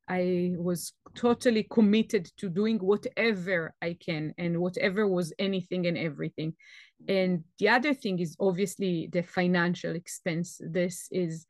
I 0.08 0.54
was 0.58 0.94
totally 1.16 1.64
committed 1.64 2.30
to 2.38 2.50
doing 2.50 2.80
whatever 2.80 3.74
I 3.82 3.98
can, 4.00 4.34
and 4.38 4.60
whatever 4.60 5.08
was 5.08 5.34
anything 5.40 5.88
and 5.88 5.98
everything. 5.98 6.56
And 7.08 7.44
the 7.60 7.70
other 7.70 7.94
thing 7.94 8.20
is 8.20 8.36
obviously 8.40 9.10
the 9.12 9.24
financial 9.24 9.96
expense. 9.96 10.60
This 10.62 11.08
is, 11.12 11.46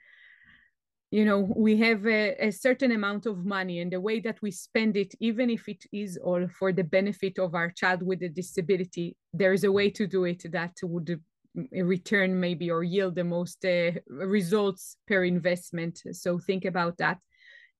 you 1.11 1.25
know, 1.25 1.51
we 1.55 1.77
have 1.77 2.05
a, 2.05 2.47
a, 2.47 2.51
certain 2.51 2.91
amount 2.91 3.25
of 3.25 3.45
money, 3.45 3.79
and 3.79 3.91
the 3.91 4.01
way 4.01 4.19
that 4.19 4.41
we 4.41 4.51
spend 4.51 4.97
it, 4.97 5.13
even 5.19 5.49
if 5.49 5.67
it 5.67 5.83
is 5.91 6.17
all 6.17 6.47
for 6.47 6.71
the 6.71 6.83
benefit 6.83 7.39
of 7.39 7.55
our 7.55 7.71
child 7.71 8.03
with 8.03 8.21
a 8.23 8.29
disability, 8.29 9.15
there 9.33 9.53
is 9.53 9.63
a 9.63 9.71
way 9.71 9.89
to 9.89 10.05
do 10.05 10.25
it 10.25 10.43
that 10.51 10.73
would 10.83 11.19
return 11.71 12.39
maybe 12.39 12.69
or 12.71 12.83
yield 12.83 13.15
the 13.15 13.23
most 13.23 13.63
uh, 13.65 13.91
results 14.07 14.97
per 15.07 15.23
investment. 15.23 16.01
So 16.11 16.39
think 16.39 16.65
about 16.65 16.97
that 16.97 17.19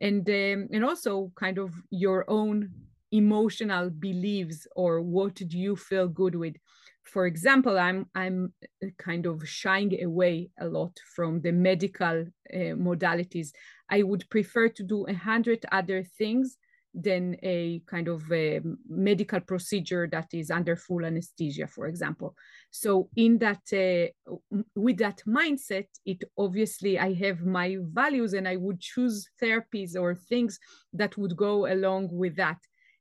and 0.04 0.30
um, 0.30 0.68
and 0.74 0.84
also 0.84 1.32
kind 1.36 1.58
of 1.58 1.72
your 1.90 2.26
own 2.28 2.70
emotional 3.12 3.90
beliefs 3.90 4.68
or 4.76 5.02
what 5.02 5.36
do 5.36 5.58
you 5.58 5.76
feel 5.76 6.08
good 6.08 6.36
with. 6.36 6.56
For 7.04 7.26
example 7.26 7.78
i'm 7.80 8.06
i'm 8.16 8.54
kind 8.98 9.26
of 9.26 9.48
shying 9.48 10.04
away 10.04 10.50
a 10.60 10.68
lot 10.68 10.94
from 11.16 11.42
the 11.42 11.52
medical 11.52 12.18
uh, 12.54 12.74
modalities. 12.88 13.50
I 13.90 14.04
would 14.04 14.30
prefer 14.30 14.70
to 14.70 14.84
do 14.84 15.06
a 15.06 15.14
hundred 15.14 15.66
other 15.72 16.04
things 16.04 16.58
than 16.94 17.36
a 17.42 17.82
kind 17.88 18.08
of 18.08 18.32
a 18.32 18.62
medical 18.88 19.40
procedure 19.40 20.08
that 20.12 20.28
is 20.34 20.52
under 20.52 20.76
full 20.76 21.06
anesthesia, 21.06 21.68
for 21.68 21.88
example. 21.88 22.36
So 22.70 23.10
in 23.16 23.40
that, 23.40 23.62
uh, 23.74 24.36
with 24.76 24.98
that 24.98 25.22
mindset, 25.28 25.88
it 26.06 26.24
obviously 26.38 27.00
I 27.00 27.14
have 27.14 27.42
my 27.42 27.78
values 27.82 28.34
and 28.34 28.48
I 28.48 28.58
would 28.58 28.80
choose 28.80 29.28
therapies 29.42 29.96
or 30.00 30.16
things 30.16 30.60
that 30.94 31.18
would 31.18 31.36
go 31.36 31.72
along 31.72 32.10
with 32.12 32.36
that. 32.36 32.58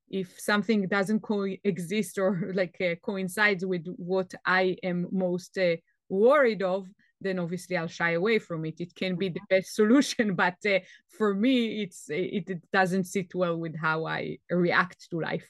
If 0.09 0.39
something 0.39 0.89
doesn't 0.89 1.21
coexist 1.21 2.19
or 2.19 2.53
like 2.55 2.77
uh, 2.81 2.95
coincides 3.03 3.65
with 3.65 3.87
what 3.97 4.33
I 4.47 4.77
am 4.83 5.09
most 5.11 5.59
uh, 5.59 5.77
worried 6.09 6.63
of, 6.63 6.87
then 7.23 7.39
obviously 7.39 7.77
I'll 7.77 7.87
shy 7.89 8.13
away 8.13 8.39
from 8.39 8.65
it. 8.65 8.81
It 8.81 8.95
can 8.95 9.17
be 9.17 9.29
the 9.29 9.41
mm-hmm. 9.41 9.57
best 9.57 9.75
solution, 9.75 10.35
but 10.35 10.57
uh, 10.67 10.81
for 11.09 11.35
me, 11.35 11.83
it's 11.83 12.09
it, 12.11 12.49
it 12.49 12.71
doesn't 12.73 13.05
sit 13.05 13.35
well 13.35 13.57
with 13.57 13.79
how 13.79 14.07
I 14.07 14.39
react 14.51 15.11
to 15.11 15.21
life. 15.21 15.49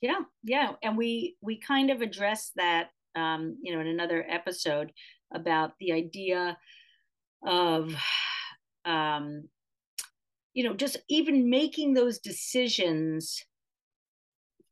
Yeah, 0.00 0.20
yeah, 0.42 0.72
and 0.82 0.96
we 0.96 1.36
we 1.40 1.58
kind 1.58 1.90
of 1.90 2.00
addressed 2.00 2.52
that, 2.56 2.90
um, 3.14 3.58
you 3.62 3.74
know, 3.74 3.80
in 3.80 3.86
another 3.86 4.24
episode 4.28 4.92
about 5.32 5.72
the 5.78 5.92
idea 5.92 6.56
of, 7.46 7.94
um, 8.84 9.48
you 10.54 10.64
know, 10.64 10.74
just 10.74 10.96
even 11.08 11.50
making 11.50 11.94
those 11.94 12.18
decisions 12.18 13.44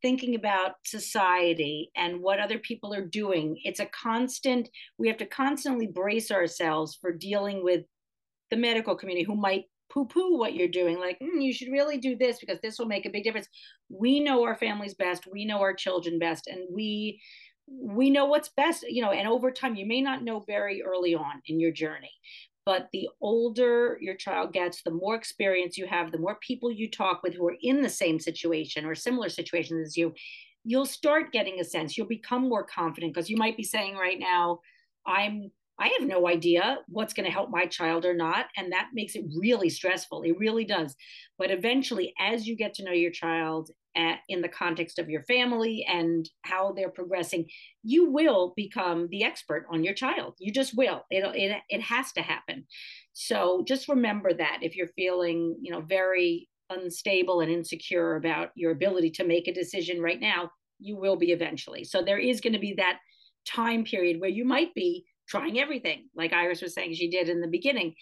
thinking 0.02 0.35
about 0.35 0.73
society 0.85 1.90
and 1.97 2.21
what 2.21 2.40
other 2.40 2.59
people 2.59 2.95
are 2.95 3.05
doing. 3.05 3.59
It's 3.64 3.81
a 3.81 3.87
constant, 3.87 4.69
we 4.99 5.09
have 5.09 5.17
to 5.19 5.26
constantly 5.26 5.87
brace 5.87 6.31
ourselves 6.31 6.97
for 7.00 7.12
dealing 7.12 7.64
with 7.64 7.85
the 8.50 8.57
medical 8.57 8.97
community 8.97 9.25
who 9.25 9.37
might 9.37 9.64
poo 9.90 10.07
poo 10.07 10.37
what 10.37 10.55
you're 10.55 10.69
doing. 10.69 10.99
Like, 10.99 11.19
mm, 11.21 11.43
you 11.43 11.52
should 11.52 11.73
really 11.73 11.99
do 11.99 12.17
this 12.17 12.38
because 12.38 12.59
this 12.62 12.78
will 12.78 12.87
make 12.87 13.07
a 13.07 13.11
big 13.11 13.25
difference. 13.25 13.49
We 13.88 14.21
know 14.21 14.45
our 14.45 14.57
families 14.57 14.95
best, 14.95 15.28
we 15.31 15.45
know 15.45 15.61
our 15.61 15.75
children 15.75 16.19
best, 16.19 16.47
and 16.47 16.61
we 16.73 17.21
we 17.71 18.11
know 18.11 18.25
what's 18.25 18.49
best 18.57 18.83
you 18.88 19.02
know 19.02 19.11
and 19.11 19.28
over 19.28 19.50
time 19.50 19.76
you 19.76 19.87
may 19.87 20.00
not 20.00 20.23
know 20.23 20.43
very 20.47 20.83
early 20.83 21.14
on 21.14 21.43
in 21.47 21.61
your 21.61 21.71
journey 21.71 22.11
but 22.69 22.91
the 22.93 23.09
older 23.23 23.97
your 23.99 24.15
child 24.15 24.53
gets, 24.53 24.83
the 24.83 24.91
more 24.91 25.15
experience 25.15 25.79
you 25.79 25.87
have, 25.87 26.13
the 26.13 26.19
more 26.19 26.37
people 26.43 26.71
you 26.71 26.91
talk 26.91 27.23
with 27.23 27.33
who 27.33 27.49
are 27.49 27.57
in 27.63 27.81
the 27.81 27.89
same 27.89 28.21
situation 28.21 28.85
or 28.85 28.95
similar 28.95 29.31
situations 29.31 29.89
as 29.89 29.97
you, 29.97 30.13
you'll 30.65 30.85
start 30.85 31.33
getting 31.33 31.61
a 31.61 31.65
sense. 31.65 31.97
You'll 31.97 32.09
become 32.09 32.47
more 32.47 32.65
confident 32.65 33.15
because 33.15 33.31
you 33.31 33.39
might 33.39 33.57
be 33.57 33.65
saying 33.65 33.97
right 33.97 34.19
now, 34.19 34.61
I'm 35.07 35.51
I 35.79 35.89
have 35.99 36.07
no 36.07 36.29
idea 36.29 36.81
what's 36.89 37.15
going 37.15 37.25
to 37.25 37.33
help 37.33 37.49
my 37.49 37.65
child 37.65 38.05
or 38.05 38.13
not. 38.13 38.49
And 38.59 38.71
that 38.71 38.91
makes 38.93 39.15
it 39.15 39.25
really 39.35 39.71
stressful. 39.71 40.25
It 40.25 40.39
really 40.39 40.67
does. 40.67 40.95
But 41.39 41.51
eventually, 41.51 42.13
as 42.21 42.47
you 42.47 42.55
get 42.55 42.75
to 42.75 42.85
know 42.85 42.93
your 42.93 43.13
child 43.13 43.71
at, 43.99 44.21
in 44.28 44.40
the 44.40 44.49
context 44.49 44.99
of 44.99 45.11
your 45.11 45.25
family 45.25 45.85
and 45.87 46.31
how 46.43 46.73
they're 46.73 46.88
progressing, 46.88 47.47
you 47.83 48.11
will 48.11 48.55
become 48.57 49.09
the 49.11 49.25
expert 49.25 49.67
on 49.71 49.85
your 49.85 49.95
child. 49.95 50.35
You 50.38 50.52
just 50.52 50.76
will. 50.76 51.05
It, 51.11 51.25
it, 51.35 51.59
it 51.69 51.83
has 51.83 52.12
to 52.12 52.23
happen. 52.23 52.64
So 53.12 53.64
just 53.67 53.88
remember 53.88 54.33
that 54.33 54.61
if 54.62 54.76
you're 54.76 54.88
feeling, 54.97 55.57
you 55.61 55.73
know, 55.73 55.81
very 55.81 56.49
unstable 56.71 57.40
and 57.40 57.50
insecure 57.50 58.17
about 58.17 58.50
your 58.55 58.71
ability 58.71 59.11
to 59.11 59.25
make 59.25 59.49
a 59.49 59.55
decision 59.55 60.00
right 60.00 60.21
now, 60.21 60.50
you 60.78 60.97
will 60.97 61.17
be 61.17 61.33
eventually. 61.33 61.85
So 61.85 62.02
there 62.02 62.19
is 62.19 62.40
going 62.40 62.52
to 62.52 62.59
be 62.59 62.75
that 62.75 62.99
time 63.47 63.85
period 63.85 64.21
where 64.21 64.31
you 64.31 64.45
might 64.45 64.73
be 64.75 65.05
trying 65.28 65.59
everything, 65.59 66.09
like 66.14 66.33
Iris 66.33 66.62
was 66.62 66.75
saying 66.75 66.95
she 66.95 67.11
did 67.11 67.28
in 67.28 67.40
the 67.40 67.49
beginning, 67.49 67.95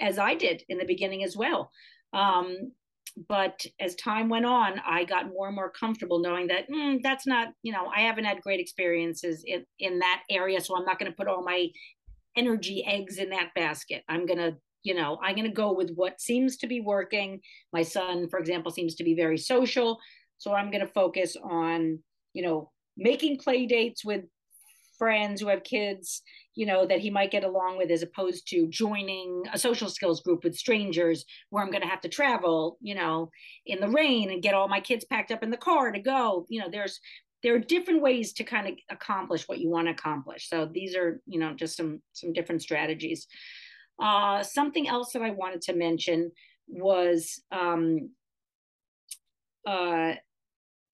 as 0.00 0.18
I 0.18 0.34
did 0.34 0.62
in 0.68 0.78
the 0.78 0.84
beginning 0.84 1.24
as 1.24 1.36
well. 1.36 1.70
Um, 2.12 2.72
but 3.28 3.64
as 3.80 3.94
time 3.96 4.28
went 4.28 4.46
on, 4.46 4.80
I 4.86 5.04
got 5.04 5.28
more 5.28 5.46
and 5.46 5.56
more 5.56 5.70
comfortable 5.70 6.18
knowing 6.18 6.46
that 6.48 6.70
mm, 6.70 7.00
that's 7.02 7.26
not, 7.26 7.48
you 7.62 7.72
know, 7.72 7.86
I 7.94 8.00
haven't 8.00 8.24
had 8.24 8.42
great 8.42 8.60
experiences 8.60 9.42
in, 9.46 9.64
in 9.78 9.98
that 10.00 10.22
area. 10.30 10.60
So 10.60 10.76
I'm 10.76 10.84
not 10.84 10.98
going 10.98 11.10
to 11.10 11.16
put 11.16 11.28
all 11.28 11.42
my 11.42 11.68
energy 12.36 12.84
eggs 12.86 13.18
in 13.18 13.30
that 13.30 13.50
basket. 13.54 14.02
I'm 14.08 14.26
going 14.26 14.38
to, 14.38 14.56
you 14.82 14.94
know, 14.94 15.18
I'm 15.22 15.34
going 15.34 15.48
to 15.48 15.54
go 15.54 15.72
with 15.72 15.90
what 15.94 16.20
seems 16.20 16.56
to 16.58 16.66
be 16.66 16.80
working. 16.80 17.40
My 17.72 17.82
son, 17.82 18.28
for 18.28 18.38
example, 18.38 18.70
seems 18.70 18.94
to 18.96 19.04
be 19.04 19.14
very 19.14 19.38
social. 19.38 19.98
So 20.38 20.52
I'm 20.54 20.70
going 20.70 20.86
to 20.86 20.92
focus 20.92 21.36
on, 21.42 21.98
you 22.32 22.42
know, 22.42 22.70
making 22.96 23.38
play 23.38 23.66
dates 23.66 24.04
with 24.04 24.24
friends 24.98 25.40
who 25.40 25.48
have 25.48 25.62
kids, 25.64 26.22
you 26.54 26.66
know, 26.66 26.86
that 26.86 27.00
he 27.00 27.10
might 27.10 27.30
get 27.30 27.44
along 27.44 27.78
with 27.78 27.90
as 27.90 28.02
opposed 28.02 28.48
to 28.48 28.68
joining 28.68 29.44
a 29.52 29.58
social 29.58 29.88
skills 29.88 30.20
group 30.20 30.44
with 30.44 30.56
strangers 30.56 31.24
where 31.50 31.62
I'm 31.62 31.70
going 31.70 31.82
to 31.82 31.88
have 31.88 32.00
to 32.02 32.08
travel, 32.08 32.78
you 32.80 32.94
know, 32.94 33.30
in 33.66 33.80
the 33.80 33.88
rain 33.88 34.30
and 34.30 34.42
get 34.42 34.54
all 34.54 34.68
my 34.68 34.80
kids 34.80 35.04
packed 35.04 35.30
up 35.30 35.42
in 35.42 35.50
the 35.50 35.56
car 35.56 35.92
to 35.92 36.00
go. 36.00 36.46
You 36.48 36.60
know, 36.60 36.68
there's 36.70 37.00
there 37.42 37.54
are 37.54 37.60
different 37.60 38.02
ways 38.02 38.32
to 38.34 38.44
kind 38.44 38.66
of 38.66 38.74
accomplish 38.90 39.46
what 39.46 39.58
you 39.58 39.70
want 39.70 39.86
to 39.86 39.92
accomplish. 39.92 40.48
So 40.48 40.68
these 40.70 40.96
are, 40.96 41.20
you 41.26 41.38
know, 41.38 41.54
just 41.54 41.76
some 41.76 42.02
some 42.12 42.32
different 42.32 42.62
strategies. 42.62 43.26
Uh, 44.00 44.42
something 44.42 44.88
else 44.88 45.12
that 45.12 45.22
I 45.22 45.30
wanted 45.30 45.62
to 45.62 45.74
mention 45.74 46.30
was 46.68 47.42
um, 47.50 48.10
uh, 49.66 50.14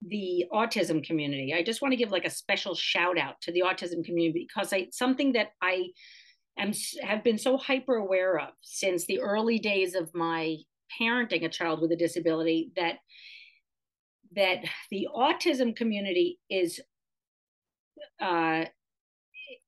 the 0.07 0.47
autism 0.53 1.03
community. 1.05 1.55
I 1.55 1.63
just 1.63 1.81
want 1.81 1.93
to 1.93 1.97
give 1.97 2.11
like 2.11 2.25
a 2.25 2.31
special 2.31 2.75
shout 2.75 3.19
out 3.19 3.41
to 3.43 3.53
the 3.53 3.63
autism 3.63 4.05
community 4.05 4.47
because 4.49 4.73
I 4.73 4.89
something 4.91 5.33
that 5.33 5.53
I 5.63 5.89
am 6.59 6.73
have 7.03 7.25
been 7.25 7.39
so 7.39 7.57
hyper 7.57 7.97
aware 7.97 8.39
of 8.39 8.51
since 8.61 9.07
the 9.07 9.21
early 9.21 9.59
days 9.59 9.95
of 9.95 10.15
my 10.15 10.57
parenting 11.01 11.45
a 11.45 11.49
child 11.49 11.81
with 11.81 11.93
a 11.93 11.97
disability 11.97 12.73
that 12.77 12.97
that 14.37 14.65
the 14.91 15.09
autism 15.15 15.75
community 15.75 16.39
is 16.51 16.81
uh, 18.21 18.65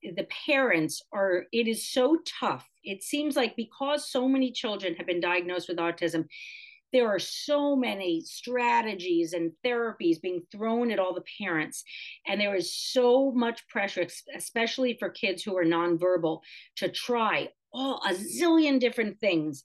the 0.02 0.26
parents 0.47 1.02
are 1.12 1.45
it 1.52 1.66
is 1.66 1.88
so 1.88 2.19
tough 2.40 2.66
it 2.85 3.02
seems 3.02 3.37
like 3.37 3.57
because 3.57 4.11
so 4.11 4.28
many 4.28 4.52
children 4.52 4.95
have 4.95 5.07
been 5.07 5.21
diagnosed 5.21 5.69
with 5.69 5.78
autism 5.78 6.26
there 6.93 7.09
are 7.09 7.19
so 7.19 7.76
many 7.76 8.21
strategies 8.21 9.33
and 9.33 9.52
therapies 9.64 10.21
being 10.21 10.43
thrown 10.52 10.90
at 10.90 10.99
all 10.99 11.14
the 11.14 11.25
parents 11.40 11.85
and 12.26 12.40
there 12.40 12.55
is 12.55 12.75
so 12.75 13.33
much 13.33 13.66
pressure 13.69 14.07
especially 14.35 14.97
for 14.99 15.11
kids 15.11 15.43
who 15.43 15.57
are 15.57 15.64
nonverbal 15.64 16.40
to 16.76 16.88
try 16.88 17.49
all 17.76 18.00
a 18.07 18.14
zillion 18.14 18.81
different 18.81 19.21
things. 19.21 19.62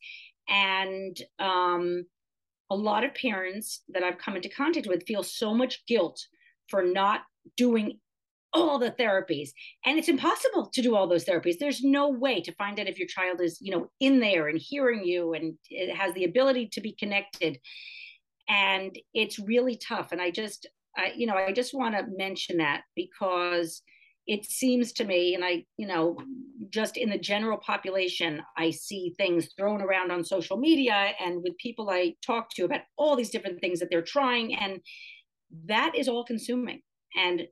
And 0.50 1.18
um, 1.40 2.06
a 2.70 2.76
lot 2.76 3.04
of 3.04 3.14
parents 3.14 3.84
that 3.90 4.02
i've 4.02 4.18
come 4.18 4.38
into 4.38 4.48
contact 4.48 4.88
with 4.88 5.06
feel 5.06 5.24
so 5.24 5.54
much 5.54 5.86
guilt 5.88 6.20
for 6.70 6.82
not 6.82 7.22
doing 7.58 8.00
all 8.54 8.80
the 8.80 8.92
therapies. 8.92 9.50
And 9.86 9.98
it's 9.98 10.10
impossible 10.10 10.70
to 10.74 10.82
do 10.82 10.96
all 10.96 11.08
those 11.08 11.26
therapies. 11.26 11.58
There's 11.60 11.84
no 11.84 12.10
way 12.10 12.42
to 12.42 12.54
find 12.56 12.80
out 12.80 12.88
if 12.88 13.00
your 13.00 13.08
child 13.08 13.42
is 13.42 13.58
you 13.62 13.72
know 13.72 13.90
in 14.00 14.20
there 14.20 14.48
and 14.48 14.60
hearing 14.60 15.04
you 15.04 15.34
and 15.34 15.56
it 15.70 15.96
has 15.96 16.14
the 16.14 16.26
ability 16.26 16.70
to 16.74 16.82
be 16.82 16.94
connected. 16.94 17.60
And 18.50 18.98
it's 19.14 19.40
really 19.40 19.78
tough. 19.78 20.12
And 20.12 20.22
i 20.22 20.32
just 20.32 20.68
I, 20.98 21.14
you 21.16 21.26
know 21.26 21.36
i 21.36 21.54
just 21.54 21.74
want 21.74 21.96
to 21.96 22.06
mention 22.18 22.58
that 22.58 22.82
because 22.98 23.82
it 24.28 24.46
seems 24.46 24.92
to 24.94 25.06
me 25.06 25.36
and 25.36 25.46
i 25.46 25.64
you 25.78 25.88
know 25.88 26.18
just 26.70 26.98
in 26.98 27.10
the 27.10 27.18
general 27.18 27.58
population 27.58 28.42
i 28.58 28.72
see 28.72 29.14
things 29.18 29.54
thrown 29.58 29.82
around 29.82 30.12
on 30.12 30.26
social 30.26 30.58
media 30.58 31.14
and 31.22 31.42
with 31.42 31.58
people 31.58 31.90
i 31.90 32.14
talk 32.26 32.50
to 32.50 32.66
about 32.66 32.82
all 32.98 33.16
these 33.16 33.30
different 33.30 33.62
things 33.62 33.80
that 33.80 33.90
they're 33.90 34.02
trying. 34.02 34.54
And 34.56 34.82
that 35.66 35.96
is 35.96 36.08
all 36.08 36.24
consuming. 36.24 36.82
And 37.16 37.48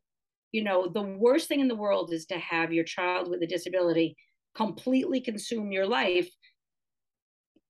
you 0.51 0.63
know 0.63 0.87
the 0.87 1.01
worst 1.01 1.47
thing 1.47 1.59
in 1.59 1.67
the 1.67 1.75
world 1.75 2.11
is 2.13 2.25
to 2.25 2.37
have 2.37 2.73
your 2.73 2.83
child 2.83 3.29
with 3.29 3.41
a 3.41 3.47
disability 3.47 4.15
completely 4.55 5.21
consume 5.21 5.71
your 5.71 5.85
life 5.85 6.29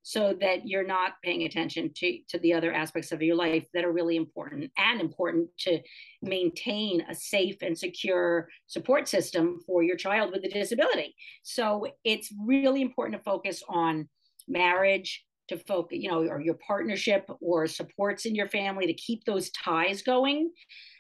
so 0.02 0.36
that 0.42 0.68
you're 0.68 0.88
not 0.88 1.14
paying 1.24 1.44
attention 1.44 1.92
to, 1.96 2.20
to 2.30 2.40
the 2.40 2.54
other 2.54 2.74
aspects 2.74 3.12
of 3.12 3.22
your 3.22 3.36
life 3.36 3.66
that 3.74 3.84
are 3.84 3.92
really 3.92 4.16
important 4.16 4.72
and 4.78 5.02
important 5.02 5.48
to 5.60 5.80
maintain 6.22 7.04
a 7.10 7.14
safe 7.14 7.58
and 7.62 7.78
secure 7.78 8.48
support 8.66 9.08
system 9.08 9.60
for 9.68 9.84
your 9.84 9.98
child 9.98 10.32
with 10.32 10.44
a 10.46 10.50
disability. 10.50 11.14
So 11.44 11.86
it's 12.04 12.34
really 12.44 12.82
important 12.82 13.20
to 13.20 13.24
focus 13.24 13.62
on 13.70 14.10
marriage 14.48 15.24
to 15.50 15.58
focus 15.58 15.98
you 16.00 16.10
know 16.10 16.28
or 16.28 16.42
your 16.42 16.58
partnership 16.66 17.30
or 17.42 17.68
supports 17.68 18.26
in 18.26 18.36
your 18.36 18.48
family 18.48 18.88
to 18.88 18.94
keep 18.94 19.24
those 19.26 19.52
ties 19.52 20.02
going 20.02 20.52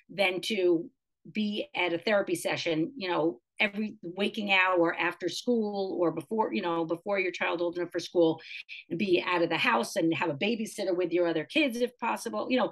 than 0.09 0.41
to 0.41 0.89
be 1.33 1.67
at 1.75 1.93
a 1.93 1.97
therapy 1.97 2.35
session, 2.35 2.91
you 2.95 3.09
know, 3.09 3.39
every 3.59 3.97
waking 4.01 4.53
hour 4.53 4.95
after 4.95 5.27
school 5.27 5.97
or 5.99 6.11
before, 6.11 6.53
you 6.53 6.61
know, 6.61 6.85
before 6.85 7.19
your 7.19 7.31
child 7.31 7.61
old 7.61 7.77
enough 7.77 7.91
for 7.91 7.99
school 7.99 8.39
and 8.89 8.97
be 8.97 9.23
out 9.25 9.41
of 9.41 9.49
the 9.49 9.57
house 9.57 9.95
and 9.95 10.13
have 10.13 10.29
a 10.29 10.33
babysitter 10.33 10.95
with 10.95 11.11
your 11.11 11.27
other 11.27 11.43
kids 11.43 11.77
if 11.77 11.97
possible. 11.99 12.47
You 12.49 12.57
know, 12.57 12.71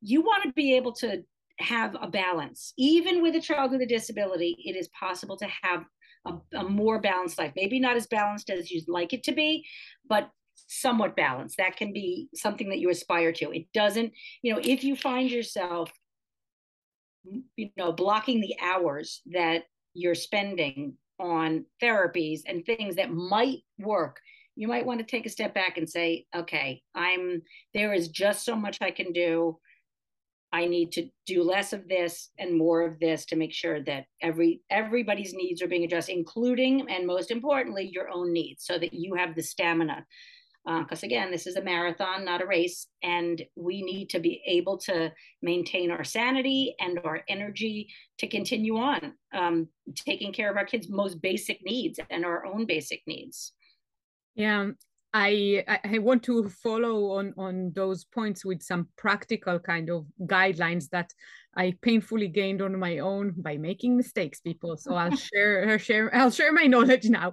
you 0.00 0.22
want 0.22 0.44
to 0.44 0.52
be 0.52 0.74
able 0.76 0.92
to 0.94 1.22
have 1.58 1.96
a 2.00 2.08
balance. 2.08 2.72
Even 2.78 3.22
with 3.22 3.34
a 3.36 3.40
child 3.40 3.72
with 3.72 3.82
a 3.82 3.86
disability, 3.86 4.56
it 4.64 4.76
is 4.76 4.88
possible 4.88 5.36
to 5.36 5.46
have 5.62 5.84
a, 6.26 6.34
a 6.56 6.64
more 6.64 7.00
balanced 7.00 7.38
life. 7.38 7.52
Maybe 7.54 7.78
not 7.78 7.96
as 7.96 8.06
balanced 8.06 8.50
as 8.50 8.70
you'd 8.70 8.88
like 8.88 9.12
it 9.12 9.24
to 9.24 9.32
be, 9.32 9.66
but 10.08 10.30
somewhat 10.68 11.16
balanced. 11.16 11.58
That 11.58 11.76
can 11.76 11.92
be 11.92 12.28
something 12.34 12.68
that 12.70 12.78
you 12.78 12.90
aspire 12.90 13.32
to. 13.32 13.50
It 13.50 13.66
doesn't, 13.74 14.12
you 14.42 14.54
know, 14.54 14.60
if 14.62 14.82
you 14.82 14.96
find 14.96 15.30
yourself 15.30 15.92
you 17.56 17.70
know 17.76 17.92
blocking 17.92 18.40
the 18.40 18.54
hours 18.60 19.22
that 19.26 19.64
you're 19.94 20.14
spending 20.14 20.94
on 21.18 21.64
therapies 21.82 22.40
and 22.46 22.64
things 22.64 22.96
that 22.96 23.12
might 23.12 23.60
work. 23.78 24.18
You 24.56 24.68
might 24.68 24.86
want 24.86 25.00
to 25.00 25.06
take 25.06 25.26
a 25.26 25.30
step 25.30 25.54
back 25.54 25.78
and 25.78 25.88
say 25.88 26.26
okay 26.34 26.82
i'm 26.94 27.42
there 27.72 27.94
is 27.94 28.08
just 28.08 28.44
so 28.44 28.54
much 28.56 28.78
i 28.80 28.90
can 28.90 29.12
do. 29.12 29.58
I 30.54 30.66
need 30.66 30.92
to 30.92 31.08
do 31.24 31.42
less 31.42 31.72
of 31.72 31.88
this 31.88 32.28
and 32.38 32.58
more 32.58 32.82
of 32.82 33.00
this 33.00 33.24
to 33.26 33.36
make 33.36 33.54
sure 33.54 33.82
that 33.84 34.04
every 34.20 34.60
everybody's 34.68 35.32
needs 35.32 35.62
are 35.62 35.68
being 35.68 35.84
addressed 35.84 36.10
including 36.10 36.90
and 36.90 37.06
most 37.06 37.30
importantly 37.30 37.90
your 37.90 38.10
own 38.10 38.32
needs 38.32 38.66
so 38.66 38.78
that 38.78 38.92
you 38.92 39.14
have 39.14 39.34
the 39.34 39.42
stamina 39.42 40.04
because 40.64 41.02
uh, 41.02 41.06
again, 41.06 41.30
this 41.30 41.46
is 41.46 41.56
a 41.56 41.62
marathon, 41.62 42.24
not 42.24 42.40
a 42.40 42.46
race, 42.46 42.86
and 43.02 43.42
we 43.56 43.82
need 43.82 44.08
to 44.10 44.20
be 44.20 44.42
able 44.46 44.78
to 44.78 45.12
maintain 45.42 45.90
our 45.90 46.04
sanity 46.04 46.74
and 46.78 47.00
our 47.04 47.22
energy 47.28 47.88
to 48.18 48.28
continue 48.28 48.76
on 48.76 49.14
um, 49.34 49.68
taking 49.96 50.32
care 50.32 50.50
of 50.50 50.56
our 50.56 50.64
kids' 50.64 50.88
most 50.88 51.20
basic 51.20 51.64
needs 51.64 51.98
and 52.10 52.24
our 52.24 52.46
own 52.46 52.64
basic 52.64 53.02
needs. 53.06 53.52
Yeah, 54.36 54.70
I 55.12 55.64
I 55.84 55.98
want 55.98 56.22
to 56.24 56.48
follow 56.48 57.18
on 57.18 57.34
on 57.36 57.72
those 57.74 58.04
points 58.04 58.44
with 58.44 58.62
some 58.62 58.88
practical 58.96 59.58
kind 59.58 59.90
of 59.90 60.06
guidelines 60.22 60.88
that 60.90 61.12
I 61.56 61.74
painfully 61.82 62.28
gained 62.28 62.62
on 62.62 62.78
my 62.78 62.98
own 62.98 63.34
by 63.36 63.58
making 63.58 63.96
mistakes, 63.96 64.40
people. 64.40 64.76
So 64.76 64.94
I'll 64.94 65.16
share 65.34 65.78
share 65.78 66.14
I'll 66.14 66.30
share 66.30 66.52
my 66.52 66.66
knowledge 66.66 67.10
now, 67.10 67.32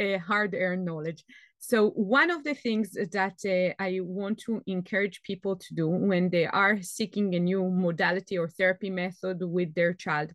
uh, 0.00 0.18
hard 0.18 0.54
earned 0.54 0.86
knowledge. 0.86 1.24
So 1.62 1.90
one 1.90 2.30
of 2.30 2.42
the 2.42 2.54
things 2.54 2.92
that 2.92 3.38
uh, 3.44 3.82
I 3.82 4.00
want 4.00 4.38
to 4.46 4.62
encourage 4.66 5.22
people 5.22 5.56
to 5.56 5.74
do 5.74 5.88
when 5.88 6.30
they 6.30 6.46
are 6.46 6.80
seeking 6.80 7.34
a 7.34 7.38
new 7.38 7.68
modality 7.70 8.38
or 8.38 8.48
therapy 8.48 8.88
method 8.88 9.38
with 9.42 9.74
their 9.74 9.92
child, 9.92 10.32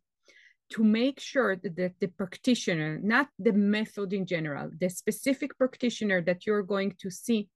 to 0.69 0.83
make 0.83 1.19
sure 1.19 1.55
that 1.55 1.93
the 1.99 2.07
practitioner, 2.07 2.99
not 3.01 3.27
the 3.39 3.53
method 3.53 4.13
in 4.13 4.25
general, 4.27 4.69
the 4.79 4.89
specific 4.89 5.57
practitioner 5.57 6.21
that 6.21 6.45
you're 6.45 6.63
going 6.63 6.95
to 6.99 7.09
see, 7.09 7.49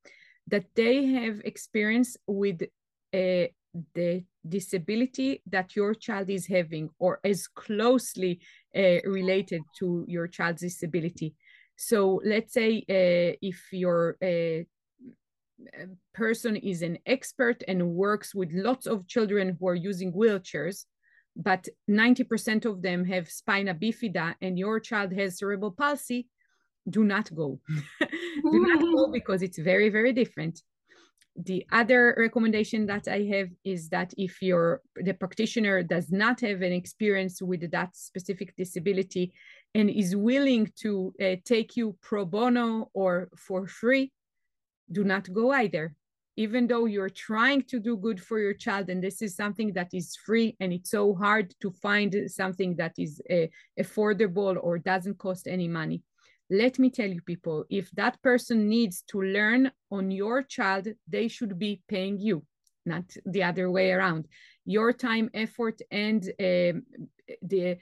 that 0.48 0.64
they 0.74 1.06
have 1.06 1.40
experience 1.44 2.16
with 2.26 2.62
uh, 3.14 3.46
the 3.94 4.24
disability 4.48 5.42
that 5.46 5.76
your 5.76 5.94
child 5.94 6.28
is 6.28 6.46
having 6.46 6.90
or 6.98 7.20
is 7.22 7.46
closely 7.46 8.40
uh, 8.76 8.98
related 9.04 9.62
to 9.78 10.04
your 10.08 10.26
child's 10.26 10.62
disability 10.62 11.34
so 11.80 12.20
let's 12.26 12.52
say 12.52 12.84
uh, 12.90 13.38
if 13.40 13.72
your 13.72 14.18
uh, 14.22 14.64
person 16.12 16.56
is 16.56 16.82
an 16.82 16.98
expert 17.06 17.62
and 17.66 17.94
works 17.94 18.34
with 18.34 18.50
lots 18.52 18.86
of 18.86 19.06
children 19.06 19.56
who 19.58 19.66
are 19.66 19.74
using 19.74 20.12
wheelchairs, 20.12 20.84
but 21.36 21.66
90% 21.90 22.66
of 22.66 22.82
them 22.82 23.06
have 23.06 23.30
spina 23.30 23.74
bifida 23.74 24.34
and 24.42 24.58
your 24.58 24.78
child 24.78 25.10
has 25.14 25.38
cerebral 25.38 25.70
palsy, 25.70 26.28
do 26.88 27.02
not 27.02 27.34
go. 27.34 27.58
do 28.00 28.60
not 28.68 28.80
go 28.80 29.10
because 29.18 29.40
it's 29.40 29.58
very, 29.58 29.88
very 29.88 30.12
different. 30.12 30.60
The 31.34 31.64
other 31.72 32.14
recommendation 32.18 32.84
that 32.86 33.08
I 33.08 33.22
have 33.32 33.48
is 33.64 33.88
that 33.88 34.12
if 34.18 34.42
your 34.42 34.82
the 34.96 35.14
practitioner 35.14 35.82
does 35.82 36.10
not 36.10 36.40
have 36.40 36.60
an 36.60 36.72
experience 36.72 37.40
with 37.40 37.70
that 37.70 37.96
specific 37.96 38.54
disability, 38.56 39.32
and 39.74 39.90
is 39.90 40.16
willing 40.16 40.70
to 40.80 41.14
uh, 41.20 41.36
take 41.44 41.76
you 41.76 41.96
pro 42.02 42.24
bono 42.24 42.90
or 42.92 43.28
for 43.36 43.66
free, 43.66 44.12
do 44.90 45.04
not 45.04 45.32
go 45.32 45.52
either. 45.52 45.94
Even 46.36 46.66
though 46.66 46.86
you're 46.86 47.10
trying 47.10 47.62
to 47.62 47.78
do 47.78 47.96
good 47.96 48.20
for 48.22 48.38
your 48.38 48.54
child, 48.54 48.88
and 48.88 49.02
this 49.02 49.20
is 49.20 49.36
something 49.36 49.72
that 49.74 49.88
is 49.92 50.16
free, 50.24 50.56
and 50.60 50.72
it's 50.72 50.90
so 50.90 51.14
hard 51.14 51.54
to 51.60 51.70
find 51.70 52.16
something 52.28 52.74
that 52.76 52.94
is 52.96 53.20
uh, 53.30 53.46
affordable 53.78 54.56
or 54.62 54.78
doesn't 54.78 55.18
cost 55.18 55.46
any 55.46 55.68
money. 55.68 56.02
Let 56.48 56.78
me 56.78 56.90
tell 56.90 57.08
you, 57.08 57.20
people, 57.20 57.64
if 57.68 57.90
that 57.92 58.20
person 58.22 58.68
needs 58.68 59.02
to 59.08 59.20
learn 59.20 59.70
on 59.90 60.10
your 60.10 60.42
child, 60.42 60.88
they 61.06 61.28
should 61.28 61.58
be 61.58 61.82
paying 61.88 62.18
you, 62.18 62.44
not 62.86 63.04
the 63.26 63.42
other 63.42 63.70
way 63.70 63.92
around. 63.92 64.26
Your 64.64 64.92
time, 64.92 65.30
effort, 65.34 65.80
and 65.90 66.24
uh, 66.40 66.72
the 67.42 67.76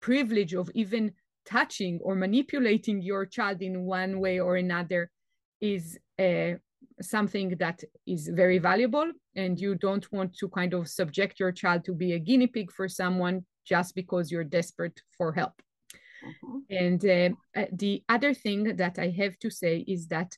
privilege 0.00 0.54
of 0.54 0.70
even 0.74 1.12
touching 1.46 1.98
or 2.02 2.14
manipulating 2.14 3.02
your 3.02 3.26
child 3.26 3.62
in 3.62 3.82
one 3.84 4.20
way 4.20 4.38
or 4.40 4.56
another 4.56 5.10
is 5.60 5.98
uh, 6.18 6.52
something 7.00 7.50
that 7.58 7.82
is 8.06 8.28
very 8.28 8.58
valuable 8.58 9.10
and 9.36 9.58
you 9.58 9.74
don't 9.74 10.10
want 10.12 10.34
to 10.36 10.48
kind 10.48 10.74
of 10.74 10.88
subject 10.88 11.40
your 11.40 11.52
child 11.52 11.84
to 11.84 11.94
be 11.94 12.12
a 12.12 12.18
guinea 12.18 12.46
pig 12.46 12.70
for 12.70 12.88
someone 12.88 13.44
just 13.64 13.94
because 13.94 14.30
you're 14.30 14.44
desperate 14.44 15.00
for 15.16 15.32
help 15.32 15.62
mm-hmm. 16.24 16.58
and 16.70 17.04
uh, 17.04 17.60
uh, 17.60 17.66
the 17.72 18.02
other 18.08 18.34
thing 18.34 18.76
that 18.76 18.98
i 18.98 19.08
have 19.08 19.38
to 19.38 19.50
say 19.50 19.84
is 19.86 20.06
that 20.08 20.36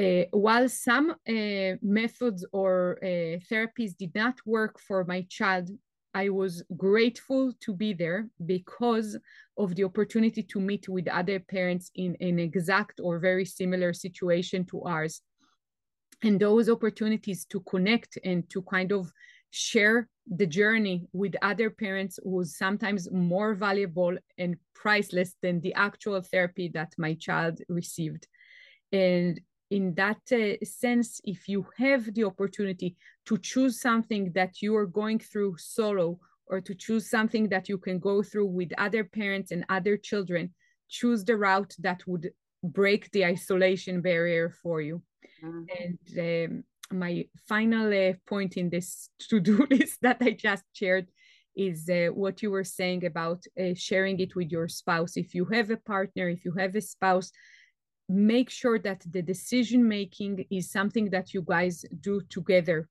uh, 0.00 0.24
while 0.30 0.68
some 0.68 1.10
uh, 1.10 1.76
methods 1.82 2.46
or 2.52 2.98
uh, 3.02 3.36
therapies 3.50 3.94
did 3.96 4.14
not 4.14 4.34
work 4.46 4.78
for 4.80 5.04
my 5.04 5.26
child 5.28 5.68
I 6.12 6.28
was 6.28 6.62
grateful 6.76 7.52
to 7.60 7.72
be 7.72 7.92
there 7.92 8.28
because 8.44 9.16
of 9.56 9.74
the 9.76 9.84
opportunity 9.84 10.42
to 10.42 10.60
meet 10.60 10.88
with 10.88 11.06
other 11.08 11.38
parents 11.38 11.90
in 11.94 12.16
an 12.20 12.38
exact 12.38 13.00
or 13.02 13.18
very 13.18 13.44
similar 13.44 13.92
situation 13.92 14.64
to 14.66 14.82
ours. 14.82 15.22
And 16.22 16.38
those 16.38 16.68
opportunities 16.68 17.44
to 17.46 17.60
connect 17.60 18.18
and 18.24 18.48
to 18.50 18.62
kind 18.62 18.92
of 18.92 19.12
share 19.50 20.08
the 20.26 20.46
journey 20.46 21.08
with 21.12 21.34
other 21.42 21.70
parents 21.70 22.18
was 22.22 22.56
sometimes 22.56 23.10
more 23.10 23.54
valuable 23.54 24.16
and 24.38 24.56
priceless 24.74 25.34
than 25.42 25.60
the 25.60 25.74
actual 25.74 26.20
therapy 26.22 26.68
that 26.74 26.92
my 26.98 27.14
child 27.14 27.60
received. 27.68 28.26
And 28.92 29.40
in 29.70 29.94
that 29.94 30.20
uh, 30.32 30.64
sense, 30.64 31.20
if 31.24 31.48
you 31.48 31.66
have 31.78 32.12
the 32.14 32.24
opportunity 32.24 32.96
to 33.26 33.38
choose 33.38 33.80
something 33.80 34.32
that 34.32 34.60
you 34.60 34.74
are 34.74 34.86
going 34.86 35.18
through 35.18 35.56
solo 35.58 36.18
or 36.46 36.60
to 36.60 36.74
choose 36.74 37.08
something 37.08 37.48
that 37.48 37.68
you 37.68 37.78
can 37.78 37.98
go 38.00 38.22
through 38.22 38.46
with 38.46 38.72
other 38.78 39.04
parents 39.04 39.52
and 39.52 39.64
other 39.68 39.96
children, 39.96 40.52
choose 40.88 41.24
the 41.24 41.36
route 41.36 41.72
that 41.78 42.02
would 42.08 42.30
break 42.64 43.10
the 43.12 43.24
isolation 43.24 44.00
barrier 44.00 44.50
for 44.62 44.80
you. 44.80 45.02
Mm-hmm. 45.44 45.64
And 45.78 46.52
um, 46.52 46.64
my 46.98 47.26
final 47.48 47.92
uh, 47.92 48.14
point 48.26 48.56
in 48.56 48.68
this 48.68 49.10
to-do 49.20 49.66
list 49.70 49.98
that 50.02 50.18
I 50.20 50.32
just 50.32 50.64
shared 50.72 51.06
is 51.56 51.88
uh, 51.88 52.08
what 52.12 52.42
you 52.42 52.50
were 52.50 52.64
saying 52.64 53.04
about 53.06 53.44
uh, 53.58 53.74
sharing 53.74 54.18
it 54.18 54.34
with 54.34 54.50
your 54.50 54.68
spouse. 54.68 55.16
If 55.16 55.34
you 55.34 55.44
have 55.46 55.70
a 55.70 55.76
partner, 55.76 56.28
if 56.28 56.44
you 56.44 56.52
have 56.52 56.74
a 56.74 56.80
spouse, 56.80 57.30
make 58.10 58.50
sure 58.50 58.78
that 58.78 59.02
the 59.10 59.22
decision 59.22 59.86
making 59.86 60.44
is 60.50 60.70
something 60.70 61.10
that 61.10 61.32
you 61.34 61.42
guys 61.42 61.84
do 62.00 62.20
together, 62.28 62.88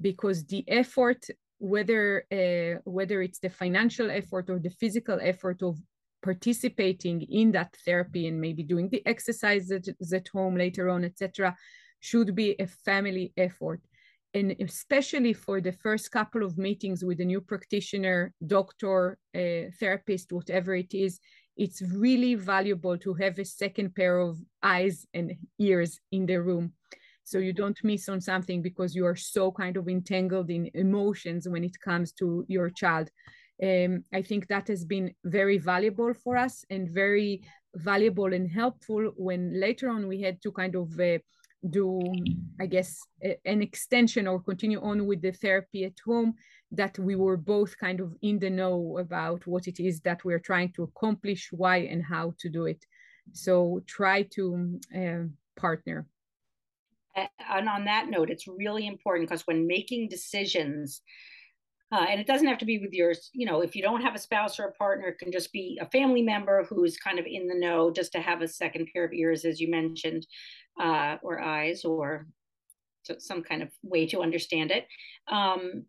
because 0.00 0.44
the 0.46 0.64
effort, 0.68 1.26
whether 1.58 2.24
uh, 2.32 2.80
whether 2.84 3.22
it's 3.22 3.38
the 3.38 3.50
financial 3.50 4.10
effort 4.10 4.50
or 4.50 4.58
the 4.58 4.70
physical 4.70 5.18
effort 5.22 5.62
of 5.62 5.78
participating 6.22 7.22
in 7.22 7.52
that 7.52 7.74
therapy 7.84 8.26
and 8.26 8.40
maybe 8.40 8.62
doing 8.62 8.88
the 8.88 9.06
exercises 9.06 10.12
at 10.12 10.28
home 10.28 10.56
later 10.56 10.88
on, 10.88 11.04
etc 11.04 11.54
should 12.00 12.34
be 12.34 12.54
a 12.58 12.66
family 12.66 13.32
effort. 13.36 13.80
And 14.34 14.54
especially 14.60 15.32
for 15.32 15.60
the 15.60 15.72
first 15.72 16.10
couple 16.10 16.42
of 16.44 16.58
meetings 16.58 17.04
with 17.04 17.20
a 17.20 17.24
new 17.24 17.40
practitioner, 17.40 18.32
doctor, 18.46 19.18
uh, 19.34 19.70
therapist, 19.80 20.32
whatever 20.32 20.74
it 20.74 20.92
is, 20.92 21.18
it's 21.56 21.82
really 21.82 22.34
valuable 22.34 22.98
to 22.98 23.14
have 23.14 23.38
a 23.38 23.44
second 23.44 23.94
pair 23.94 24.18
of 24.18 24.38
eyes 24.62 25.06
and 25.14 25.32
ears 25.58 25.98
in 26.12 26.26
the 26.26 26.40
room. 26.40 26.72
So 27.24 27.38
you 27.38 27.52
don't 27.52 27.78
miss 27.82 28.08
on 28.08 28.20
something 28.20 28.62
because 28.62 28.94
you 28.94 29.04
are 29.06 29.16
so 29.16 29.50
kind 29.50 29.76
of 29.76 29.88
entangled 29.88 30.50
in 30.50 30.70
emotions 30.74 31.48
when 31.48 31.64
it 31.64 31.80
comes 31.80 32.12
to 32.12 32.44
your 32.46 32.70
child. 32.70 33.10
Um, 33.62 34.04
i 34.12 34.20
think 34.20 34.48
that 34.48 34.68
has 34.68 34.84
been 34.84 35.14
very 35.24 35.56
valuable 35.56 36.12
for 36.12 36.36
us 36.36 36.62
and 36.68 36.90
very 36.90 37.40
valuable 37.74 38.34
and 38.34 38.50
helpful 38.50 39.12
when 39.16 39.58
later 39.58 39.88
on 39.88 40.08
we 40.08 40.20
had 40.20 40.42
to 40.42 40.52
kind 40.52 40.74
of 40.74 41.00
uh, 41.00 41.16
do 41.70 42.02
i 42.60 42.66
guess 42.66 43.00
an 43.22 43.62
extension 43.62 44.26
or 44.26 44.42
continue 44.42 44.78
on 44.82 45.06
with 45.06 45.22
the 45.22 45.32
therapy 45.32 45.84
at 45.84 45.98
home 46.04 46.34
that 46.72 46.98
we 46.98 47.14
were 47.14 47.36
both 47.36 47.78
kind 47.78 48.00
of 48.00 48.14
in 48.22 48.38
the 48.38 48.50
know 48.50 48.98
about 48.98 49.46
what 49.46 49.66
it 49.66 49.78
is 49.80 50.00
that 50.00 50.24
we're 50.24 50.38
trying 50.38 50.72
to 50.72 50.82
accomplish 50.82 51.48
why 51.52 51.78
and 51.78 52.04
how 52.04 52.34
to 52.38 52.48
do 52.48 52.66
it 52.66 52.84
so 53.32 53.80
try 53.86 54.22
to 54.22 54.78
uh, 54.96 55.24
partner 55.60 56.06
and 57.14 57.68
on 57.68 57.84
that 57.84 58.08
note 58.08 58.30
it's 58.30 58.46
really 58.46 58.86
important 58.86 59.28
because 59.28 59.46
when 59.46 59.66
making 59.66 60.08
decisions 60.08 61.02
uh, 61.92 62.04
and 62.10 62.20
it 62.20 62.26
doesn't 62.26 62.48
have 62.48 62.58
to 62.58 62.64
be 62.64 62.78
with 62.78 62.92
yours 62.92 63.30
you 63.32 63.46
know 63.46 63.60
if 63.60 63.76
you 63.76 63.82
don't 63.82 64.02
have 64.02 64.14
a 64.14 64.18
spouse 64.18 64.58
or 64.58 64.64
a 64.64 64.72
partner 64.72 65.08
it 65.08 65.18
can 65.18 65.30
just 65.30 65.52
be 65.52 65.78
a 65.80 65.86
family 65.90 66.22
member 66.22 66.64
who's 66.64 66.96
kind 66.96 67.18
of 67.18 67.26
in 67.26 67.46
the 67.46 67.54
know 67.54 67.90
just 67.92 68.12
to 68.12 68.20
have 68.20 68.42
a 68.42 68.48
second 68.48 68.88
pair 68.92 69.04
of 69.04 69.12
ears 69.12 69.44
as 69.44 69.60
you 69.60 69.70
mentioned 69.70 70.26
uh, 70.80 71.16
or 71.22 71.40
eyes 71.40 71.84
or 71.84 72.26
some 73.18 73.42
kind 73.42 73.62
of 73.62 73.70
way 73.82 74.06
to 74.06 74.22
understand 74.22 74.70
it. 74.70 74.86
Um, 75.28 75.84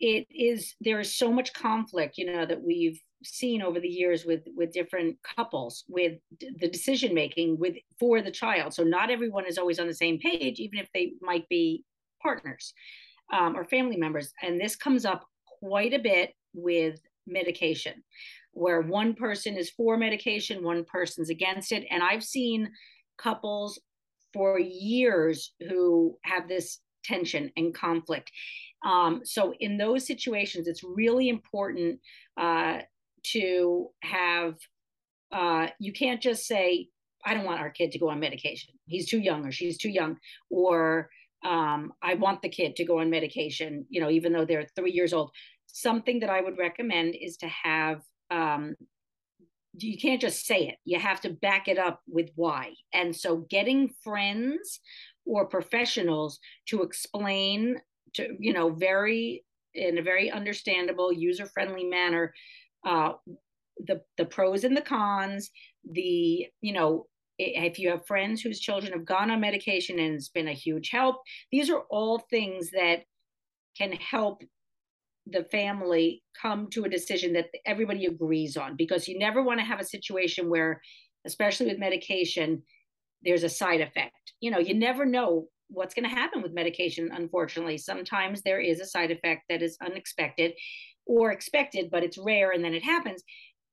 it 0.00 0.26
is 0.30 0.74
there 0.80 1.00
is 1.00 1.16
so 1.16 1.32
much 1.32 1.52
conflict, 1.52 2.18
you 2.18 2.26
know, 2.26 2.46
that 2.46 2.62
we've 2.62 3.00
seen 3.24 3.62
over 3.62 3.80
the 3.80 3.88
years 3.88 4.24
with 4.24 4.42
with 4.54 4.72
different 4.72 5.16
couples 5.36 5.84
with 5.88 6.18
the 6.40 6.68
decision 6.68 7.14
making 7.14 7.58
with 7.58 7.76
for 7.98 8.20
the 8.20 8.30
child. 8.30 8.74
So 8.74 8.84
not 8.84 9.10
everyone 9.10 9.46
is 9.46 9.58
always 9.58 9.78
on 9.78 9.86
the 9.86 9.94
same 9.94 10.18
page, 10.18 10.60
even 10.60 10.78
if 10.78 10.88
they 10.92 11.12
might 11.20 11.48
be 11.48 11.84
partners 12.22 12.74
um, 13.32 13.56
or 13.56 13.64
family 13.64 13.96
members. 13.96 14.32
And 14.42 14.60
this 14.60 14.76
comes 14.76 15.04
up 15.04 15.24
quite 15.60 15.94
a 15.94 15.98
bit 15.98 16.32
with 16.54 17.00
medication, 17.26 18.02
where 18.52 18.82
one 18.82 19.14
person 19.14 19.56
is 19.56 19.70
for 19.70 19.96
medication, 19.96 20.62
one 20.62 20.84
person's 20.84 21.30
against 21.30 21.72
it. 21.72 21.86
And 21.90 22.02
I've 22.02 22.24
seen 22.24 22.70
couples 23.18 23.80
for 24.32 24.58
years 24.60 25.52
who 25.68 26.18
have 26.22 26.48
this 26.48 26.80
tension 27.04 27.50
and 27.56 27.74
conflict. 27.74 28.30
Um, 28.86 29.22
so 29.24 29.52
in 29.58 29.76
those 29.76 30.06
situations, 30.06 30.68
it's 30.68 30.84
really 30.84 31.28
important 31.28 32.00
uh, 32.40 32.78
to 33.32 33.88
have. 34.02 34.54
Uh, 35.32 35.66
you 35.80 35.92
can't 35.92 36.22
just 36.22 36.46
say, 36.46 36.88
"I 37.24 37.34
don't 37.34 37.44
want 37.44 37.60
our 37.60 37.70
kid 37.70 37.90
to 37.92 37.98
go 37.98 38.10
on 38.10 38.20
medication. 38.20 38.74
He's 38.86 39.08
too 39.08 39.18
young, 39.18 39.44
or 39.44 39.50
she's 39.50 39.76
too 39.76 39.90
young," 39.90 40.16
or 40.50 41.10
um, 41.44 41.92
"I 42.00 42.14
want 42.14 42.42
the 42.42 42.48
kid 42.48 42.76
to 42.76 42.84
go 42.84 43.00
on 43.00 43.10
medication." 43.10 43.86
You 43.90 44.00
know, 44.00 44.10
even 44.10 44.32
though 44.32 44.44
they're 44.44 44.68
three 44.76 44.92
years 44.92 45.12
old. 45.12 45.32
Something 45.66 46.20
that 46.20 46.30
I 46.30 46.40
would 46.40 46.56
recommend 46.56 47.16
is 47.20 47.36
to 47.38 47.48
have 47.48 48.00
um, 48.30 48.76
you 49.78 49.98
can't 49.98 50.22
just 50.22 50.46
say 50.46 50.68
it 50.68 50.76
you 50.84 50.98
have 50.98 51.20
to 51.20 51.30
back 51.30 51.68
it 51.68 51.76
up 51.78 52.00
with 52.08 52.30
why 52.34 52.72
and 52.94 53.14
so 53.14 53.44
getting 53.50 53.90
friends 54.02 54.80
or 55.26 55.44
professionals 55.44 56.38
to 56.66 56.82
explain 56.82 57.76
to 58.16 58.36
you 58.38 58.52
know 58.52 58.70
very 58.70 59.44
in 59.74 59.98
a 59.98 60.02
very 60.02 60.30
understandable 60.30 61.12
user 61.12 61.46
friendly 61.46 61.84
manner 61.84 62.32
uh, 62.86 63.12
the 63.86 64.00
the 64.16 64.24
pros 64.24 64.64
and 64.64 64.76
the 64.76 64.80
cons 64.80 65.50
the 65.92 66.46
you 66.60 66.72
know 66.72 67.06
if 67.38 67.78
you 67.78 67.90
have 67.90 68.06
friends 68.06 68.40
whose 68.40 68.60
children 68.60 68.92
have 68.92 69.04
gone 69.04 69.30
on 69.30 69.40
medication 69.40 69.98
and 69.98 70.14
it's 70.14 70.30
been 70.30 70.48
a 70.48 70.52
huge 70.52 70.90
help 70.90 71.16
these 71.52 71.68
are 71.68 71.82
all 71.90 72.18
things 72.30 72.70
that 72.70 73.00
can 73.76 73.92
help 73.92 74.42
the 75.26 75.44
family 75.44 76.22
come 76.40 76.68
to 76.70 76.84
a 76.84 76.88
decision 76.88 77.32
that 77.32 77.46
everybody 77.66 78.06
agrees 78.06 78.56
on 78.56 78.76
because 78.76 79.08
you 79.08 79.18
never 79.18 79.42
want 79.42 79.58
to 79.58 79.66
have 79.66 79.80
a 79.80 79.84
situation 79.84 80.48
where 80.48 80.80
especially 81.26 81.66
with 81.66 81.78
medication 81.78 82.62
there's 83.22 83.42
a 83.42 83.48
side 83.48 83.80
effect. 83.80 84.32
You 84.40 84.50
know 84.50 84.58
you 84.58 84.74
never 84.74 85.04
know 85.04 85.48
what's 85.68 85.94
going 85.94 86.08
to 86.08 86.14
happen 86.14 86.42
with 86.42 86.52
medication 86.52 87.10
unfortunately. 87.12 87.78
Sometimes 87.78 88.42
there 88.42 88.60
is 88.60 88.80
a 88.80 88.86
side 88.86 89.10
effect 89.10 89.44
that 89.48 89.62
is 89.62 89.76
unexpected 89.82 90.52
or 91.06 91.32
expected 91.32 91.90
but 91.90 92.02
it's 92.02 92.18
rare 92.18 92.50
and 92.50 92.64
then 92.64 92.74
it 92.74 92.82
happens 92.82 93.22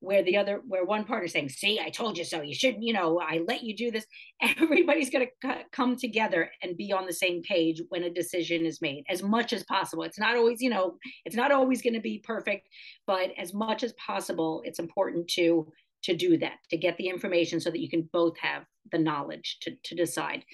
where 0.04 0.22
the 0.22 0.36
other 0.36 0.60
where 0.66 0.84
one 0.84 1.04
partner 1.04 1.26
saying 1.26 1.48
see 1.48 1.80
i 1.80 1.88
told 1.88 2.18
you 2.18 2.24
so 2.24 2.42
you 2.42 2.54
shouldn't 2.54 2.82
you 2.82 2.92
know 2.92 3.18
i 3.20 3.42
let 3.48 3.62
you 3.62 3.74
do 3.74 3.90
this. 3.90 4.06
Everybody's 4.60 5.10
going 5.10 5.26
to 5.42 5.64
come 5.72 5.96
together 5.96 6.50
and 6.62 6.76
be 6.76 6.92
on 6.92 7.06
the 7.06 7.12
same 7.12 7.42
page 7.42 7.80
when 7.88 8.04
a 8.04 8.10
decision 8.10 8.66
is 8.66 8.82
made 8.82 9.04
as 9.08 9.22
much 9.22 9.52
as 9.52 9.64
possible. 9.64 10.02
It's 10.02 10.18
not 10.18 10.36
always 10.36 10.60
you 10.60 10.70
know 10.70 10.98
it's 11.24 11.36
not 11.36 11.52
always 11.52 11.82
going 11.82 11.94
to 11.94 12.00
be 12.00 12.18
perfect 12.18 12.68
but 13.06 13.30
as 13.38 13.54
much 13.54 13.82
as 13.82 13.94
possible 13.94 14.62
it's 14.64 14.78
important 14.78 15.28
to 15.28 15.66
to 16.02 16.14
do 16.14 16.36
that 16.36 16.58
to 16.70 16.76
get 16.76 16.96
the 16.98 17.08
information 17.08 17.60
so 17.60 17.70
that 17.70 17.80
you 17.80 17.88
can 17.88 18.08
both 18.12 18.36
have 18.38 18.64
the 18.92 18.98
knowledge 18.98 19.56
to, 19.62 19.72
to 19.82 19.94
decide 19.94 20.44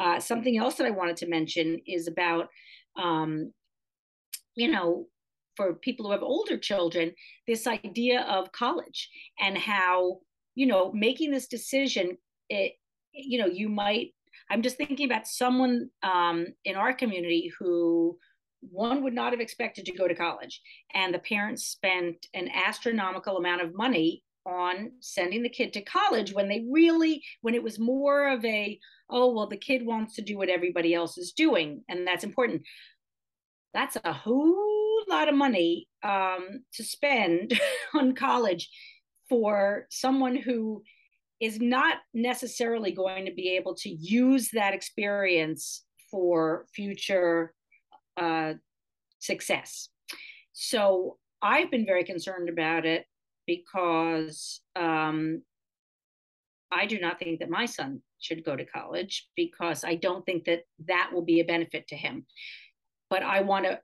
uh, 0.00 0.18
something 0.20 0.58
else 0.58 0.76
that 0.76 0.86
i 0.86 0.90
wanted 0.90 1.16
to 1.16 1.28
mention 1.28 1.80
is 1.86 2.08
about 2.08 2.48
um, 2.96 3.52
you 4.54 4.70
know 4.70 5.06
for 5.56 5.74
people 5.74 6.06
who 6.06 6.12
have 6.12 6.22
older 6.22 6.58
children 6.58 7.12
this 7.46 7.66
idea 7.66 8.22
of 8.22 8.52
college 8.52 9.08
and 9.40 9.56
how 9.56 10.18
you 10.54 10.66
know 10.66 10.92
making 10.92 11.30
this 11.30 11.46
decision 11.46 12.16
it 12.48 12.72
you 13.12 13.38
know 13.38 13.46
you 13.46 13.68
might 13.68 14.12
i'm 14.50 14.62
just 14.62 14.76
thinking 14.76 15.06
about 15.06 15.26
someone 15.26 15.88
um, 16.02 16.46
in 16.64 16.76
our 16.76 16.92
community 16.92 17.52
who 17.58 18.16
one 18.70 19.02
would 19.02 19.14
not 19.14 19.32
have 19.32 19.40
expected 19.40 19.84
to 19.84 19.92
go 19.92 20.08
to 20.08 20.14
college 20.14 20.60
and 20.94 21.12
the 21.12 21.18
parents 21.18 21.66
spent 21.66 22.26
an 22.34 22.48
astronomical 22.48 23.36
amount 23.36 23.60
of 23.60 23.74
money 23.74 24.22
on 24.46 24.92
sending 25.00 25.42
the 25.42 25.48
kid 25.48 25.72
to 25.72 25.82
college 25.82 26.32
when 26.32 26.48
they 26.48 26.64
really 26.70 27.22
when 27.40 27.54
it 27.54 27.62
was 27.62 27.78
more 27.78 28.28
of 28.28 28.44
a 28.44 28.78
oh 29.10 29.32
well 29.32 29.46
the 29.46 29.56
kid 29.56 29.84
wants 29.84 30.14
to 30.14 30.22
do 30.22 30.36
what 30.36 30.48
everybody 30.48 30.94
else 30.94 31.16
is 31.16 31.32
doing 31.32 31.82
and 31.88 32.06
that's 32.06 32.24
important 32.24 32.62
that's 33.72 33.96
a 34.04 34.12
whole 34.12 35.02
lot 35.08 35.28
of 35.28 35.34
money 35.34 35.88
um, 36.02 36.62
to 36.72 36.84
spend 36.84 37.58
on 37.94 38.14
college 38.14 38.70
for 39.28 39.86
someone 39.90 40.36
who 40.36 40.82
is 41.40 41.60
not 41.60 41.98
necessarily 42.12 42.92
going 42.92 43.26
to 43.26 43.34
be 43.34 43.56
able 43.56 43.74
to 43.74 43.90
use 43.90 44.50
that 44.52 44.74
experience 44.74 45.82
for 46.10 46.66
future 46.72 47.52
uh, 48.16 48.54
success. 49.18 49.88
so 50.52 51.18
I've 51.42 51.70
been 51.70 51.84
very 51.84 52.04
concerned 52.04 52.48
about 52.48 52.86
it 52.86 53.04
because 53.46 54.60
um, 54.76 55.42
I 56.70 56.86
do 56.86 56.98
not 56.98 57.18
think 57.18 57.40
that 57.40 57.50
my 57.50 57.66
son 57.66 58.00
should 58.20 58.44
go 58.44 58.56
to 58.56 58.64
college 58.64 59.28
because 59.36 59.84
I 59.84 59.96
don't 59.96 60.24
think 60.24 60.44
that 60.44 60.62
that 60.86 61.10
will 61.12 61.24
be 61.24 61.40
a 61.40 61.44
benefit 61.44 61.86
to 61.88 61.96
him. 61.96 62.26
But 63.10 63.22
I 63.22 63.42
want 63.42 63.66
to 63.66 63.80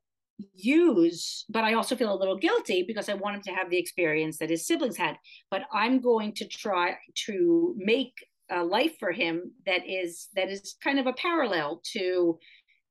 use, 0.55 1.45
but 1.49 1.65
I 1.65 1.75
also 1.75 1.95
feel 1.95 2.13
a 2.13 2.19
little 2.19 2.37
guilty 2.37 2.85
because 2.87 3.09
I 3.09 3.15
want 3.15 3.37
him 3.37 3.43
to 3.43 3.53
have 3.53 3.71
the 3.71 3.79
experience 3.79 4.39
that 4.39 4.51
his 4.51 4.67
siblings 4.67 4.97
had. 4.97 5.17
But 5.51 5.63
I'm 5.73 6.01
going 6.01 6.33
to 6.35 6.49
try 6.49 6.97
to 7.27 7.75
make 7.77 8.15
a 8.51 8.65
life 8.65 8.97
for 8.99 9.13
him 9.13 9.53
that 9.67 9.89
is 9.89 10.29
that 10.35 10.49
is 10.49 10.75
kind 10.83 10.99
of 10.99 11.07
a 11.07 11.13
parallel 11.13 11.81
to 11.93 12.39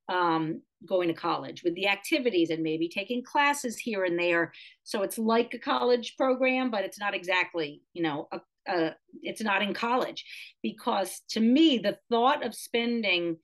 um, 0.08 0.62
going 0.86 1.08
to 1.08 1.14
college 1.14 1.62
with 1.62 1.74
the 1.74 1.88
activities 1.88 2.50
and 2.50 2.62
maybe 2.62 2.88
taking 2.88 3.22
classes 3.22 3.78
here 3.78 4.04
and 4.04 4.18
there. 4.18 4.52
So 4.82 5.02
it's 5.02 5.18
like 5.18 5.52
a 5.54 5.58
college 5.58 6.14
program, 6.16 6.70
but 6.70 6.84
it's 6.84 6.98
not 6.98 7.14
exactly, 7.14 7.82
you 7.92 8.02
know, 8.02 8.28
a, 8.32 8.40
a, 8.68 8.94
it's 9.22 9.42
not 9.42 9.62
in 9.62 9.74
college. 9.74 10.24
Because 10.62 11.20
to 11.30 11.40
me, 11.40 11.78
the 11.78 11.98
thought 12.10 12.44
of 12.44 12.54
spending 12.54 13.36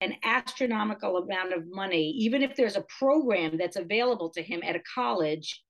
an 0.00 0.14
astronomical 0.24 1.18
amount 1.18 1.52
of 1.52 1.64
money, 1.70 2.10
even 2.10 2.42
if 2.42 2.56
there's 2.56 2.76
a 2.76 2.86
program 2.98 3.58
that's 3.58 3.76
available 3.76 4.30
to 4.30 4.42
him 4.42 4.62
at 4.64 4.76
a 4.76 4.82
college 4.94 5.62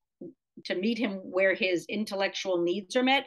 to 0.65 0.75
meet 0.75 0.97
him 0.97 1.15
where 1.23 1.53
his 1.53 1.85
intellectual 1.89 2.61
needs 2.61 2.95
are 2.95 3.03
met, 3.03 3.25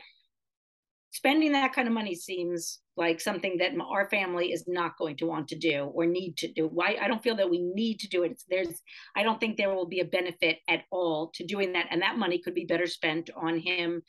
spending 1.11 1.53
that 1.53 1.75
kind 1.75 1.89
of 1.89 1.95
money 1.95 2.15
seems 2.15 2.81
like 2.97 3.21
something 3.21 3.59
that 3.59 3.73
our 3.81 4.09
family 4.09 4.53
is 4.53 4.65
not 4.69 4.97
going 4.99 5.17
to 5.17 5.27
want 5.27 5.49
to 5.49 5.59
do 5.59 5.91
or 5.95 6.07
need 6.07 6.37
to 6.39 6.53
do. 6.53 6.69
Why 6.69 6.97
I 7.01 7.09
don't 7.09 7.23
feel 7.23 7.37
that 7.37 7.51
we 7.51 7.59
need 7.59 8.01
to 8.01 8.09
do 8.09 8.23
it. 8.23 8.33
It's, 8.33 8.45
there's 8.49 8.81
I 9.17 9.23
don't 9.23 9.41
think 9.41 9.57
there 9.57 9.75
will 9.75 9.87
be 9.87 10.01
a 10.01 10.05
benefit 10.05 10.59
at 10.69 10.85
all 10.91 11.31
to 11.35 11.45
doing 11.45 11.73
that, 11.73 11.89
and 11.91 12.03
that 12.03 12.19
money 12.19 12.39
could 12.39 12.55
be 12.55 12.65
better 12.65 12.87
spent 12.87 13.31
on 13.37 13.59
him 13.59 14.03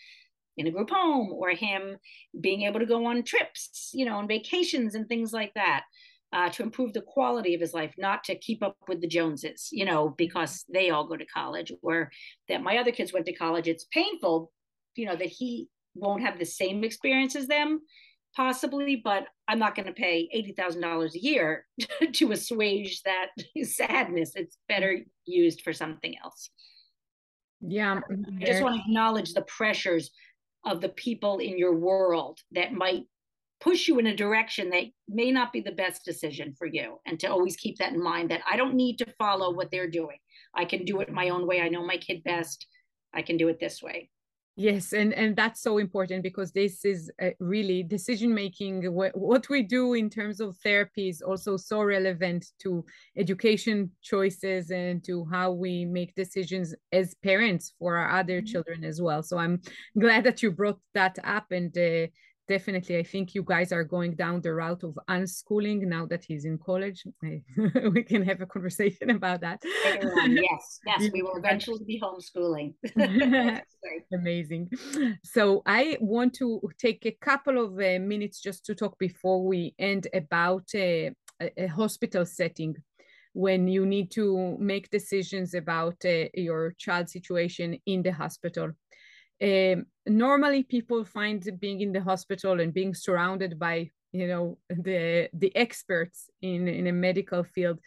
in 0.58 0.68
a 0.68 0.72
group 0.72 0.90
home 0.90 1.32
or 1.34 1.50
him 1.50 1.98
being 2.40 2.62
able 2.62 2.80
to 2.80 2.86
go 2.86 3.06
on 3.08 3.24
trips, 3.24 3.92
you 3.94 4.06
know, 4.06 4.18
on 4.18 4.28
vacations 4.28 4.96
and 4.96 5.08
things 5.08 5.34
like 5.34 5.54
that. 5.56 5.84
Uh, 6.34 6.50
to 6.50 6.64
improve 6.64 6.92
the 6.92 7.02
quality 7.02 7.54
of 7.54 7.62
his 7.62 7.74
life, 7.74 7.94
not 7.98 8.22
to 8.22 8.36
keep 8.36 8.62
up 8.62 8.76
with 8.90 9.00
the 9.00 9.08
Joneses, 9.08 9.70
you 9.72 9.86
know, 9.86 10.10
because 10.18 10.66
they 10.68 10.90
all 10.90 11.08
go 11.08 11.16
to 11.16 11.26
college, 11.26 11.72
or 11.82 12.12
that 12.50 12.62
my 12.62 12.78
other 12.78 12.92
kids 12.92 13.14
went 13.14 13.26
to 13.28 13.34
college. 13.34 13.70
It's 13.70 13.86
painful, 13.86 14.52
you 14.96 15.06
know, 15.06 15.16
that 15.16 15.28
he 15.28 15.70
won't 15.94 16.24
have 16.24 16.38
the 16.38 16.46
same 16.46 16.84
experience 16.84 17.38
as 17.38 17.48
them 17.48 17.80
possibly 18.36 19.02
but 19.04 19.28
i'm 19.48 19.60
not 19.60 19.76
going 19.76 19.86
to 19.86 19.94
pay 19.94 20.30
$80000 20.60 21.14
a 21.14 21.20
year 21.20 21.66
to 22.14 22.32
assuage 22.32 23.02
that 23.04 23.28
sadness 23.64 24.34
it's 24.36 24.58
better 24.68 25.00
used 25.26 25.62
for 25.62 25.74
something 25.74 26.16
else. 26.24 26.50
Yeah 27.62 28.00
i 28.40 28.46
just 28.46 28.62
want 28.64 28.76
to 28.76 28.82
acknowledge 28.82 29.34
the 29.34 29.44
pressures 29.44 30.12
of 30.66 30.82
the 30.82 30.90
people 30.90 31.38
in 31.38 31.58
your 31.58 31.76
world 31.76 32.40
that 32.52 32.74
might 32.74 33.04
push 33.62 33.88
you 33.88 34.00
in 34.00 34.08
a 34.08 34.16
direction 34.16 34.70
that 34.70 34.84
may 35.08 35.32
not 35.32 35.54
be 35.54 35.62
the 35.62 35.72
best 35.72 36.04
decision 36.04 36.54
for 36.58 36.68
you 36.68 37.00
and 37.06 37.20
to 37.20 37.28
always 37.28 37.56
keep 37.56 37.78
that 37.78 37.94
in 37.94 38.04
mind 38.04 38.30
that 38.30 38.42
i 38.50 38.58
don't 38.58 38.76
need 38.76 38.98
to 38.98 39.14
follow 39.18 39.54
what 39.54 39.72
they're 39.72 39.90
doing. 39.90 40.18
I 40.54 40.66
can 40.66 40.86
do 40.86 41.02
it 41.02 41.12
my 41.12 41.30
own 41.30 41.46
way. 41.46 41.62
I 41.62 41.70
know 41.70 41.86
my 41.86 41.98
kid 41.98 42.24
best. 42.24 42.66
I 43.14 43.22
can 43.22 43.36
do 43.38 43.50
it 43.50 43.60
this 43.60 43.82
way 43.82 44.10
Yes, 44.58 44.94
and 44.94 45.14
and 45.14 45.36
that's 45.36 45.62
so 45.62 45.80
important 45.80 46.24
because 46.24 46.54
this 46.54 46.86
is 46.86 47.12
uh, 47.22 47.32
really 47.42 47.84
decision 47.84 48.34
making. 48.34 48.86
What, 48.94 49.12
what 49.18 49.50
we 49.50 49.64
do 49.64 49.96
in 49.96 50.10
terms 50.10 50.40
of 50.40 50.56
therapy 50.64 51.10
is 51.10 51.22
also 51.22 51.58
so 51.58 51.82
relevant 51.84 52.46
to 52.60 52.86
education 53.18 53.92
choices 54.02 54.72
and 54.72 55.04
to 55.04 55.26
how 55.30 55.52
we 55.52 55.84
make 55.84 56.16
decisions 56.16 56.74
as 56.94 57.16
parents 57.16 57.74
for 57.80 57.98
our 57.98 58.18
other 58.18 58.40
mm-hmm. 58.40 58.46
children 58.46 58.86
as 58.86 59.02
well. 59.02 59.22
So 59.24 59.38
I'm 59.38 59.62
glad 60.00 60.24
that 60.24 60.42
you 60.42 60.52
brought 60.52 60.80
that 60.94 61.18
up 61.26 61.52
and 61.52 61.78
uh, 61.78 62.08
definitely 62.48 62.98
i 62.98 63.04
think 63.04 63.34
you 63.34 63.44
guys 63.44 63.72
are 63.72 63.84
going 63.84 64.16
down 64.16 64.42
the 64.42 64.54
route 64.54 64.84
of 64.84 64.98
unschooling 65.10 65.82
now 65.82 66.06
that 66.06 66.24
he's 66.24 66.46
in 66.46 66.58
college. 66.58 67.04
We 67.96 68.04
can 68.04 68.24
have 68.24 68.42
a 68.42 68.46
conversation 68.46 69.10
about 69.20 69.42
that. 69.42 69.62
Yes 69.64 70.80
yes 70.86 71.12
we 71.14 71.22
will 71.22 71.38
eventually 71.44 71.84
be 71.86 72.02
homeschooling. 72.02 72.74
Amazing. 74.14 74.70
So 75.24 75.62
i 75.66 75.98
want 76.00 76.34
to 76.36 76.62
take 76.78 77.06
a 77.06 77.18
couple 77.30 77.58
of 77.64 77.72
uh, 77.74 78.00
minutes 78.00 78.42
just 78.42 78.66
to 78.66 78.76
talk 78.76 78.98
before 79.00 79.44
we 79.44 79.74
end 79.80 80.08
about 80.14 80.68
uh, 80.76 81.10
a, 81.42 81.68
hospital 81.68 82.26
setting. 82.26 82.76
When 83.34 83.68
you 83.68 83.86
need 83.86 84.12
to 84.12 84.56
make 84.60 84.90
decisions 84.90 85.56
about 85.56 85.98
uh, 86.06 86.30
your 86.34 86.74
child 86.78 87.10
situation 87.10 87.78
in 87.86 88.02
the 88.02 88.14
hospital 88.14 88.72
um, 89.42 89.86
normally 90.06 90.64
people 90.64 91.04
find 91.04 91.48
being 91.60 91.82
in 91.82 91.92
the 91.92 92.02
hospital 92.02 92.60
and 92.60 92.74
being 92.74 92.94
surrounded 92.94 93.60
by 93.60 93.90
you 94.12 94.28
know 94.28 94.58
the 94.70 95.30
the 95.34 95.56
experts 95.56 96.30
in 96.42 96.68
in 96.68 96.88
a 96.88 96.94
medical 96.94 97.44
field 97.44 97.80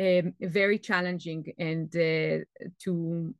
um, 0.00 0.34
very 0.40 0.78
challenging 0.78 1.44
and 1.58 1.94
uh, 1.96 2.44
to 2.82 3.34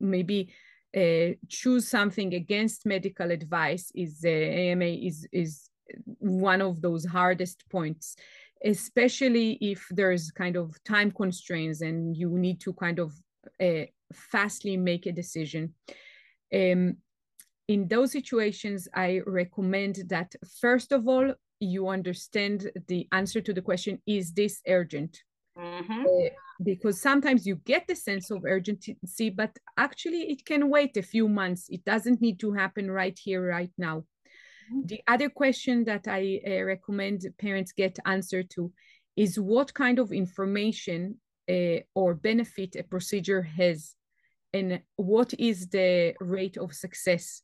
maybe 0.00 0.52
uh, 0.96 1.34
choose 1.48 1.88
something 1.88 2.34
against 2.34 2.86
medical 2.86 3.30
advice 3.30 3.90
is 3.94 4.22
uh, 4.24 4.28
AMA 4.28 4.84
is 4.84 5.26
is 5.32 5.70
one 6.18 6.62
of 6.62 6.80
those 6.80 7.04
hardest 7.04 7.64
points 7.68 8.16
especially 8.64 9.52
if 9.60 9.86
there's 9.90 10.30
kind 10.30 10.56
of 10.56 10.76
time 10.84 11.10
constraints 11.10 11.80
and 11.80 12.16
you 12.16 12.30
need 12.30 12.60
to 12.60 12.72
kind 12.72 12.98
of 12.98 13.12
uh, 13.60 13.84
fastly 14.12 14.76
make 14.76 15.06
a 15.06 15.12
decision. 15.12 15.74
Um, 16.52 16.96
in 17.68 17.86
those 17.86 18.12
situations, 18.12 18.88
I 18.94 19.20
recommend 19.26 20.04
that 20.08 20.34
first 20.60 20.90
of 20.90 21.06
all, 21.06 21.34
you 21.60 21.88
understand 21.88 22.70
the 22.88 23.06
answer 23.12 23.40
to 23.42 23.52
the 23.52 23.62
question, 23.62 24.00
is 24.06 24.32
this 24.32 24.60
urgent? 24.66 25.22
Mm-hmm. 25.58 26.02
Uh, 26.02 26.28
because 26.62 27.00
sometimes 27.00 27.46
you 27.46 27.56
get 27.56 27.86
the 27.86 27.94
sense 27.94 28.30
of 28.30 28.44
urgency, 28.44 29.30
but 29.30 29.56
actually 29.76 30.22
it 30.30 30.44
can 30.44 30.70
wait 30.70 30.96
a 30.96 31.02
few 31.02 31.28
months. 31.28 31.66
It 31.68 31.84
doesn't 31.84 32.20
need 32.20 32.40
to 32.40 32.52
happen 32.52 32.90
right 32.90 33.18
here, 33.22 33.46
right 33.46 33.70
now. 33.76 33.98
Mm-hmm. 34.72 34.86
The 34.86 35.00
other 35.06 35.28
question 35.28 35.84
that 35.84 36.08
I 36.08 36.40
uh, 36.46 36.62
recommend 36.62 37.26
parents 37.38 37.72
get 37.72 37.98
answer 38.06 38.42
to 38.54 38.72
is 39.16 39.38
what 39.38 39.74
kind 39.74 39.98
of 39.98 40.12
information 40.12 41.16
uh, 41.50 41.80
or 41.94 42.14
benefit 42.14 42.76
a 42.76 42.82
procedure 42.82 43.42
has 43.42 43.94
and 44.52 44.80
what 44.96 45.34
is 45.38 45.68
the 45.68 46.14
rate 46.20 46.56
of 46.56 46.72
success 46.72 47.42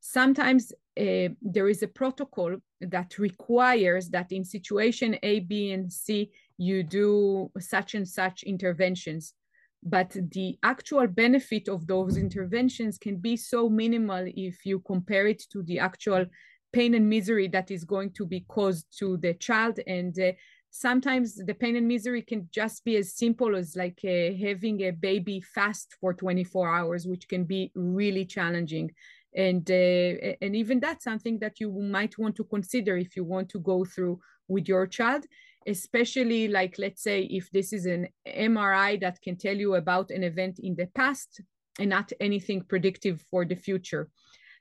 sometimes 0.00 0.72
uh, 0.98 1.28
there 1.42 1.68
is 1.68 1.82
a 1.82 1.88
protocol 1.88 2.56
that 2.80 3.18
requires 3.18 4.08
that 4.10 4.32
in 4.32 4.44
situation 4.44 5.16
A, 5.22 5.40
B, 5.40 5.72
and 5.72 5.92
C, 5.92 6.30
you 6.56 6.82
do 6.82 7.50
such 7.58 7.94
and 7.94 8.06
such 8.06 8.42
interventions. 8.42 9.34
But 9.82 10.16
the 10.32 10.58
actual 10.64 11.06
benefit 11.06 11.68
of 11.68 11.86
those 11.86 12.16
interventions 12.16 12.98
can 12.98 13.16
be 13.16 13.36
so 13.36 13.68
minimal 13.68 14.24
if 14.26 14.66
you 14.66 14.80
compare 14.80 15.28
it 15.28 15.42
to 15.52 15.62
the 15.62 15.78
actual 15.78 16.26
pain 16.72 16.94
and 16.94 17.08
misery 17.08 17.48
that 17.48 17.70
is 17.70 17.84
going 17.84 18.10
to 18.12 18.26
be 18.26 18.44
caused 18.48 18.86
to 18.98 19.16
the 19.18 19.34
child. 19.34 19.78
And 19.86 20.18
uh, 20.18 20.32
sometimes 20.70 21.36
the 21.36 21.54
pain 21.54 21.76
and 21.76 21.86
misery 21.86 22.22
can 22.22 22.48
just 22.52 22.84
be 22.84 22.96
as 22.96 23.14
simple 23.14 23.56
as 23.56 23.76
like 23.76 24.00
uh, 24.04 24.34
having 24.36 24.82
a 24.82 24.90
baby 24.90 25.40
fast 25.40 25.94
for 26.00 26.12
24 26.12 26.74
hours, 26.74 27.06
which 27.06 27.28
can 27.28 27.44
be 27.44 27.70
really 27.74 28.24
challenging 28.24 28.90
and 29.34 29.70
uh, 29.70 30.34
and 30.40 30.56
even 30.56 30.80
that's 30.80 31.04
something 31.04 31.38
that 31.38 31.60
you 31.60 31.70
might 31.70 32.18
want 32.18 32.34
to 32.36 32.44
consider 32.44 32.96
if 32.96 33.16
you 33.16 33.24
want 33.24 33.48
to 33.48 33.60
go 33.60 33.84
through 33.84 34.18
with 34.48 34.68
your 34.68 34.86
child 34.86 35.24
especially 35.66 36.48
like 36.48 36.76
let's 36.78 37.02
say 37.02 37.22
if 37.24 37.50
this 37.50 37.72
is 37.74 37.84
an 37.84 38.08
mri 38.26 38.98
that 38.98 39.20
can 39.20 39.36
tell 39.36 39.54
you 39.54 39.74
about 39.74 40.10
an 40.10 40.24
event 40.24 40.58
in 40.58 40.74
the 40.76 40.86
past 40.94 41.42
and 41.78 41.90
not 41.90 42.12
anything 42.20 42.62
predictive 42.62 43.24
for 43.30 43.44
the 43.44 43.54
future. 43.54 44.10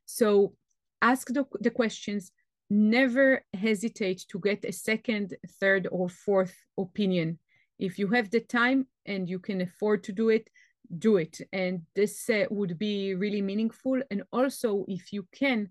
So 0.05 0.53
ask 1.01 1.27
the, 1.27 1.45
the 1.59 1.71
questions. 1.71 2.31
Never 2.69 3.43
hesitate 3.53 4.25
to 4.29 4.39
get 4.39 4.65
a 4.65 4.71
second 4.71 5.35
third 5.59 5.87
or 5.91 6.09
fourth 6.09 6.55
opinion. 6.77 7.39
If 7.79 7.97
you 7.97 8.07
have 8.09 8.29
the 8.29 8.41
time 8.41 8.87
and 9.05 9.29
you 9.29 9.39
can 9.39 9.61
afford 9.61 10.03
to 10.05 10.11
do 10.11 10.29
it 10.29 10.49
do 10.97 11.17
it. 11.17 11.39
And 11.51 11.81
this 11.95 12.29
uh, 12.29 12.45
would 12.49 12.77
be 12.77 13.15
really 13.15 13.41
meaningful. 13.41 14.01
And 14.11 14.23
also 14.31 14.85
if 14.87 15.13
you 15.13 15.27
can 15.31 15.69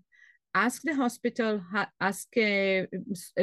ask 0.53 0.81
the 0.81 0.95
hospital 0.95 1.61
ask 2.01 2.27
uh, 2.37 2.87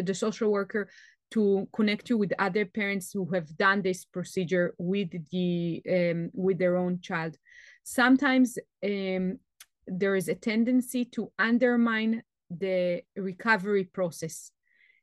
the 0.08 0.14
social 0.14 0.50
worker 0.50 0.88
to 1.30 1.68
connect 1.72 2.10
you 2.10 2.18
with 2.18 2.32
other 2.38 2.64
parents 2.64 3.12
who 3.12 3.28
have 3.32 3.56
done 3.56 3.82
this 3.82 4.04
procedure 4.04 4.74
with 4.78 5.10
the 5.30 5.82
um, 5.96 6.30
with 6.32 6.58
their 6.58 6.76
own 6.76 7.00
child. 7.00 7.36
Sometimes 7.82 8.58
um, 8.84 9.38
there 9.86 10.16
is 10.16 10.28
a 10.28 10.34
tendency 10.34 11.04
to 11.04 11.30
undermine 11.38 12.22
the 12.50 13.02
recovery 13.16 13.84
process 13.84 14.50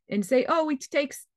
and 0.09 0.25
say 0.25 0.45
oh 0.47 0.69
it 0.69 0.81
takes 0.91 1.27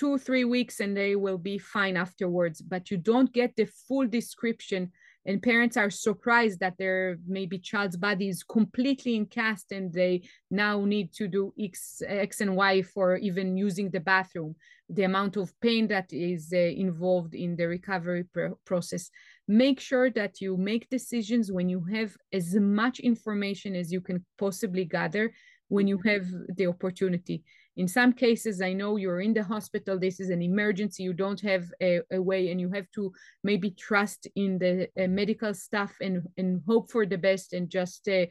two 0.00 0.16
three 0.16 0.46
weeks 0.46 0.80
and 0.80 0.96
they 0.96 1.14
will 1.14 1.36
be 1.36 1.58
fine 1.58 1.96
afterwards. 1.96 2.62
But 2.62 2.90
you 2.90 2.96
don't 2.96 3.30
get 3.32 3.54
the 3.54 3.68
full 3.86 4.06
description. 4.06 4.92
And 5.26 5.42
parents 5.42 5.76
are 5.76 5.90
surprised 5.90 6.60
that 6.60 6.78
their 6.78 7.18
maybe 7.26 7.58
child's 7.58 7.98
body 7.98 8.30
is 8.30 8.42
completely 8.42 9.16
in 9.16 9.26
cast 9.26 9.70
and 9.70 9.92
they 9.92 10.22
now 10.50 10.86
need 10.86 11.12
to 11.18 11.28
do 11.28 11.52
x 11.60 12.00
x 12.06 12.40
and 12.40 12.56
y 12.56 12.80
for 12.80 13.16
even 13.16 13.58
using 13.58 13.90
the 13.90 14.00
bathroom. 14.00 14.56
The 14.88 15.02
amount 15.02 15.36
of 15.36 15.52
pain 15.60 15.86
that 15.88 16.10
is 16.10 16.50
uh, 16.54 16.56
involved 16.86 17.34
in 17.34 17.54
the 17.56 17.68
recovery 17.68 18.24
pr- 18.32 18.56
process. 18.64 19.10
Make 19.46 19.78
sure 19.80 20.08
that 20.12 20.40
you 20.40 20.56
make 20.56 20.88
decisions 20.88 21.52
when 21.52 21.68
you 21.68 21.84
have 21.96 22.16
as 22.32 22.54
much 22.54 23.00
information 23.00 23.76
as 23.76 23.92
you 23.92 24.00
can 24.00 24.24
possibly 24.38 24.86
gather 24.86 25.34
when 25.68 25.86
you 25.86 25.98
have 26.06 26.24
the 26.56 26.66
opportunity 26.66 27.44
in 27.76 27.86
some 27.86 28.12
cases 28.12 28.60
i 28.60 28.72
know 28.72 28.96
you're 28.96 29.20
in 29.20 29.32
the 29.32 29.42
hospital 29.42 29.98
this 29.98 30.20
is 30.20 30.30
an 30.30 30.42
emergency 30.42 31.02
you 31.02 31.12
don't 31.12 31.40
have 31.40 31.64
a, 31.80 32.00
a 32.12 32.20
way 32.20 32.50
and 32.50 32.60
you 32.60 32.70
have 32.70 32.90
to 32.92 33.12
maybe 33.44 33.70
trust 33.70 34.26
in 34.36 34.58
the 34.58 34.88
uh, 35.00 35.06
medical 35.06 35.54
staff 35.54 35.94
and 36.00 36.22
and 36.36 36.62
hope 36.66 36.90
for 36.90 37.06
the 37.06 37.18
best 37.18 37.52
and 37.52 37.70
just 37.70 38.08
uh, 38.08 38.26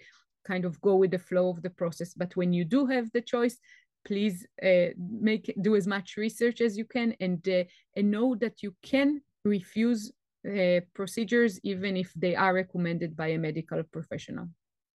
kind 0.45 0.65
of 0.65 0.79
go 0.81 0.95
with 0.95 1.11
the 1.11 1.19
flow 1.19 1.49
of 1.49 1.61
the 1.61 1.69
process. 1.69 2.13
But 2.13 2.35
when 2.35 2.53
you 2.53 2.65
do 2.65 2.85
have 2.87 3.11
the 3.11 3.21
choice 3.21 3.57
please 4.05 4.47
uh, 4.63 4.89
make 4.97 5.53
do 5.61 5.75
as 5.75 5.85
much 5.85 6.15
research 6.15 6.61
as 6.61 6.77
you 6.77 6.85
can 6.85 7.13
and 7.19 7.47
uh, 7.49 7.63
and 7.95 8.09
know 8.09 8.35
that 8.35 8.63
you 8.63 8.73
can 8.81 9.21
refuse 9.43 10.11
uh, 10.47 10.79
procedures 10.93 11.59
even 11.63 11.97
if 11.97 12.09
they 12.13 12.33
are 12.35 12.53
recommended 12.53 13.15
by 13.15 13.27
a 13.27 13.37
medical 13.37 13.83
professional. 13.83 14.47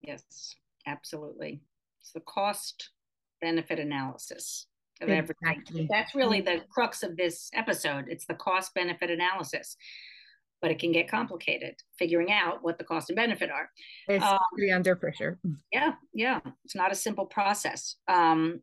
Yes 0.02 0.56
absolutely. 0.86 1.62
It's 2.02 2.12
the 2.12 2.22
cost 2.22 2.90
benefit 3.44 3.80
analysis 3.80 4.68
of 5.02 5.10
Exactly. 5.10 5.38
everything. 5.52 5.88
That's 5.92 6.16
really 6.16 6.42
the 6.42 6.62
crux 6.70 7.04
of 7.04 7.18
this 7.18 7.50
episode. 7.54 8.06
It's 8.08 8.26
the 8.26 8.36
cost 8.36 8.74
benefit 8.74 9.10
analysis. 9.12 9.76
But 10.62 10.72
it 10.72 10.80
can 10.80 10.94
get 10.94 11.10
complicated 11.10 11.76
figuring 12.00 12.32
out 12.32 12.64
what 12.64 12.78
the 12.78 12.86
cost 12.86 13.10
and 13.10 13.18
benefit 13.18 13.50
are. 13.52 13.70
especially 14.08 14.72
under 14.74 14.96
pressure 14.96 15.38
Yeah, 15.74 15.94
yeah. 16.14 16.40
It's 16.64 16.76
not 16.76 16.92
a 16.92 16.96
simple 16.96 17.26
process. 17.26 17.98
Um, 18.08 18.62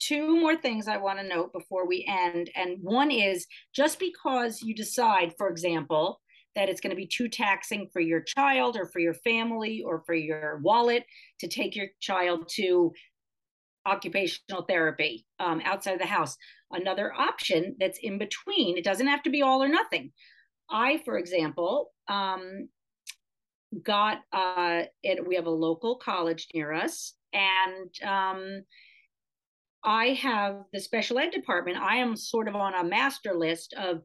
two 0.00 0.40
more 0.40 0.56
things 0.56 0.88
I 0.88 0.96
want 0.96 1.20
to 1.20 1.26
note 1.34 1.52
before 1.52 1.86
we 1.86 2.04
end. 2.08 2.50
And 2.56 2.78
one 2.82 3.12
is 3.12 3.46
just 3.72 4.00
because 4.00 4.60
you 4.60 4.74
decide, 4.74 5.34
for 5.38 5.48
example, 5.48 6.20
that 6.56 6.68
it's 6.68 6.80
going 6.80 6.90
to 6.90 6.96
be 6.96 7.06
too 7.06 7.28
taxing 7.28 7.88
for 7.92 8.00
your 8.00 8.22
child 8.22 8.76
or 8.76 8.86
for 8.86 8.98
your 8.98 9.14
family 9.14 9.82
or 9.86 10.02
for 10.04 10.14
your 10.14 10.58
wallet 10.64 11.04
to 11.38 11.46
take 11.46 11.76
your 11.76 11.88
child 12.00 12.48
to 12.56 12.92
occupational 13.86 14.62
therapy 14.68 15.24
um, 15.38 15.62
outside 15.64 15.92
of 15.92 16.00
the 16.00 16.06
house. 16.06 16.36
Another 16.70 17.12
option 17.14 17.76
that's 17.78 17.98
in 18.02 18.18
between, 18.18 18.76
it 18.76 18.84
doesn't 18.84 19.06
have 19.06 19.22
to 19.22 19.30
be 19.30 19.42
all 19.42 19.62
or 19.62 19.68
nothing. 19.68 20.12
I, 20.70 21.00
for 21.04 21.16
example, 21.16 21.92
um, 22.08 22.68
got 23.82 24.18
uh, 24.32 24.82
it, 25.02 25.26
we 25.26 25.36
have 25.36 25.46
a 25.46 25.50
local 25.50 25.96
college 25.96 26.48
near 26.52 26.72
us, 26.72 27.14
and 27.32 27.90
um, 28.04 28.62
I 29.84 30.08
have 30.08 30.64
the 30.72 30.80
special 30.80 31.18
ed 31.18 31.30
department. 31.30 31.78
I 31.78 31.96
am 31.96 32.16
sort 32.16 32.48
of 32.48 32.56
on 32.56 32.74
a 32.74 32.84
master 32.84 33.34
list 33.34 33.74
of 33.74 34.02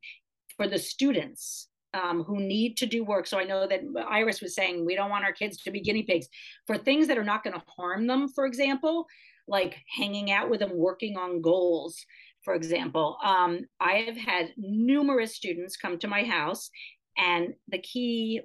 for 0.56 0.68
the 0.68 0.78
students 0.78 1.68
um, 1.94 2.24
who 2.24 2.40
need 2.40 2.78
to 2.78 2.86
do 2.86 3.04
work. 3.04 3.26
So 3.26 3.40
I 3.40 3.44
know 3.44 3.68
that 3.68 3.82
Iris 4.08 4.42
was 4.42 4.56
saying 4.56 4.86
we 4.86 4.96
don't 4.96 5.10
want 5.10 5.26
our 5.26 5.34
kids 5.34 5.58
to 5.64 5.72
be 5.72 5.82
guinea 5.82 6.04
pigs 6.04 6.28
for 6.68 6.78
things 6.78 7.08
that 7.08 7.18
are 7.18 7.24
not 7.24 7.44
going 7.44 7.54
to 7.54 7.64
harm 7.68 8.08
them. 8.08 8.30
For 8.30 8.46
example, 8.46 9.08
like 9.52 9.76
hanging 9.96 10.32
out 10.32 10.50
with 10.50 10.62
them, 10.62 10.72
working 10.74 11.18
on 11.18 11.42
goals. 11.42 12.04
For 12.44 12.56
example, 12.56 13.18
um, 13.24 13.66
I 13.80 13.98
have 14.08 14.18
had 14.18 14.54
numerous 14.58 15.36
students 15.36 15.78
come 15.78 16.00
to 16.00 16.08
my 16.08 16.24
house, 16.24 16.72
and 17.18 17.54
the 17.68 17.78
key 17.78 18.42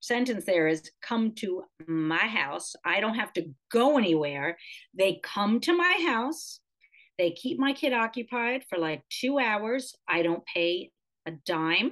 sentence 0.00 0.44
there 0.44 0.68
is 0.68 0.90
come 1.00 1.32
to 1.36 1.62
my 1.86 2.26
house. 2.26 2.74
I 2.84 3.00
don't 3.00 3.14
have 3.14 3.32
to 3.34 3.46
go 3.72 3.96
anywhere. 3.96 4.58
They 4.92 5.20
come 5.22 5.60
to 5.60 5.72
my 5.72 6.04
house. 6.06 6.60
They 7.16 7.30
keep 7.30 7.58
my 7.58 7.72
kid 7.72 7.92
occupied 7.92 8.64
for 8.68 8.78
like 8.78 9.02
two 9.08 9.38
hours. 9.38 9.94
I 10.06 10.22
don't 10.22 10.44
pay 10.44 10.90
a 11.26 11.32
dime 11.46 11.90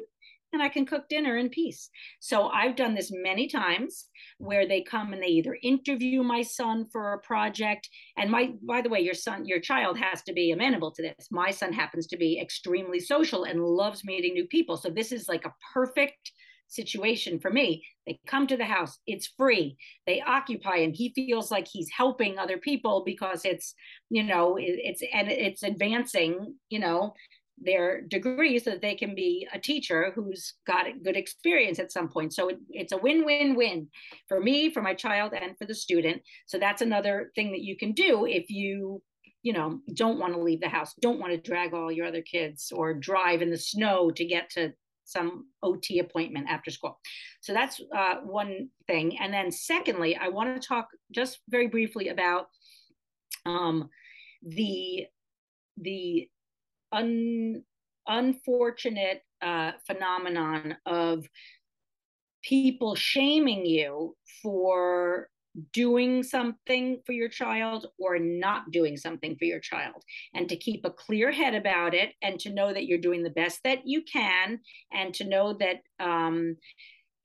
and 0.57 0.63
I 0.63 0.71
can 0.71 0.87
cook 0.87 1.09
dinner 1.11 1.37
in 1.37 1.51
peace. 1.51 1.91
So 2.21 2.49
I've 2.49 2.77
done 2.77 2.95
this 2.95 3.13
many 3.13 3.47
times 3.47 4.07
where 4.39 4.67
they 4.67 4.81
come 4.81 5.13
and 5.13 5.23
they 5.23 5.27
either 5.27 5.59
interview 5.63 6.23
my 6.23 6.41
son 6.41 6.87
for 6.91 7.13
a 7.13 7.19
project 7.19 7.87
and 8.17 8.31
my 8.31 8.55
by 8.63 8.81
the 8.81 8.89
way 8.89 9.01
your 9.01 9.15
son 9.15 9.45
your 9.45 9.61
child 9.61 9.99
has 9.99 10.23
to 10.23 10.33
be 10.33 10.51
amenable 10.53 10.93
to 10.93 11.03
this. 11.03 11.29
My 11.31 11.51
son 11.51 11.75
happens 11.75 12.07
to 12.09 12.17
be 12.17 12.41
extremely 12.41 13.01
social 13.01 13.45
and 13.45 13.63
loves 13.63 14.03
meeting 14.03 14.33
new 14.33 14.47
people. 14.47 14.79
So 14.79 14.89
this 14.89 15.13
is 15.13 15.29
like 15.29 15.45
a 15.45 15.55
perfect 15.75 16.33
situation 16.69 17.39
for 17.39 17.51
me. 17.51 17.85
They 18.07 18.19
come 18.27 18.47
to 18.47 18.57
the 18.57 18.65
house, 18.65 18.99
it's 19.07 19.29
free. 19.37 19.77
They 20.07 20.23
occupy 20.23 20.77
and 20.79 20.95
he 20.95 21.13
feels 21.15 21.51
like 21.51 21.69
he's 21.69 21.91
helping 21.95 22.39
other 22.39 22.57
people 22.57 23.03
because 23.05 23.45
it's, 23.45 23.75
you 24.09 24.23
know, 24.23 24.57
it, 24.57 24.79
it's 24.83 25.03
and 25.13 25.29
it's 25.29 25.63
advancing, 25.63 26.55
you 26.71 26.79
know, 26.79 27.15
their 27.59 28.03
degree 28.03 28.59
so 28.59 28.71
that 28.71 28.83
they 28.83 28.95
can 28.95 29.15
be 29.15 29.47
a 29.53 29.59
teacher 29.59 30.13
who's 30.15 30.55
got 30.67 30.87
good 31.03 31.17
experience 31.17 31.79
at 31.79 31.93
some 31.93 32.09
point. 32.09 32.35
So 32.35 32.49
it, 32.49 32.59
it's 32.71 32.93
a 32.93 32.99
win-win-win 32.99 33.89
for 34.29 34.41
me, 34.41 34.71
for 34.71 34.83
my 34.83 34.95
child, 34.95 35.33
and 35.33 35.57
for 35.59 35.65
the 35.65 35.75
student. 35.75 36.23
So 36.47 36.59
that's 36.59 36.83
another 36.83 37.31
thing 37.35 37.53
that 37.53 37.63
you 37.63 37.77
can 37.77 37.93
do 37.93 38.27
if 38.27 38.51
you 38.51 39.03
you 39.43 39.53
know 39.53 39.79
don't 39.95 40.19
want 40.19 40.35
to 40.35 40.41
leave 40.41 40.61
the 40.61 40.69
house 40.69 40.95
don't 41.01 41.21
want 41.21 41.33
to 41.33 41.39
drag 41.51 41.73
all 41.73 41.93
your 41.93 42.07
other 42.07 42.23
kids 42.23 42.73
or 42.75 42.93
drive 42.93 43.43
in 43.43 43.51
the 43.51 43.57
snow 43.57 44.11
to 44.11 44.25
get 44.25 44.51
to 44.51 44.73
some 45.05 45.47
ot 45.63 45.87
appointment 46.01 46.49
after 46.49 46.71
school 46.71 46.99
so 47.43 47.53
that's 47.53 47.81
uh, 47.95 48.17
one 48.25 48.69
thing 48.89 49.17
and 49.21 49.33
then 49.33 49.53
secondly 49.53 50.17
i 50.17 50.29
want 50.29 50.61
to 50.61 50.67
talk 50.67 50.89
just 51.13 51.39
very 51.49 51.69
briefly 51.69 52.09
about 52.09 52.47
um, 53.45 53.89
the 54.43 55.07
the 55.77 56.29
un, 56.93 57.63
unfortunate 58.07 59.23
uh, 59.43 59.73
phenomenon 59.87 60.77
of 60.87 61.27
people 62.43 62.95
shaming 62.95 63.67
you 63.67 64.17
for 64.43 65.29
doing 65.73 66.23
something 66.23 67.01
for 67.07 67.13
your 67.13 67.29
child 67.29 67.87
or 67.99 68.19
not 68.19 68.71
doing 68.71 68.97
something 68.97 69.37
for 69.37 69.45
your 69.45 69.61
child. 69.61 70.03
And 70.35 70.49
to 70.49 70.57
keep 70.57 70.85
a 70.85 70.91
clear 70.91 71.33
head 71.33 71.55
about 71.55 71.95
it 71.95 72.13
and 72.23 72.39
to 72.41 72.53
know 72.53 72.73
that 72.73 72.87
you're 72.87 72.99
doing 72.99 73.23
the 73.23 73.31
best 73.31 73.61
that 73.65 73.87
you 73.87 74.03
can 74.03 74.61
and 74.93 75.15
to 75.15 75.25
know 75.25 75.57
that 75.59 75.79
um, 75.99 76.57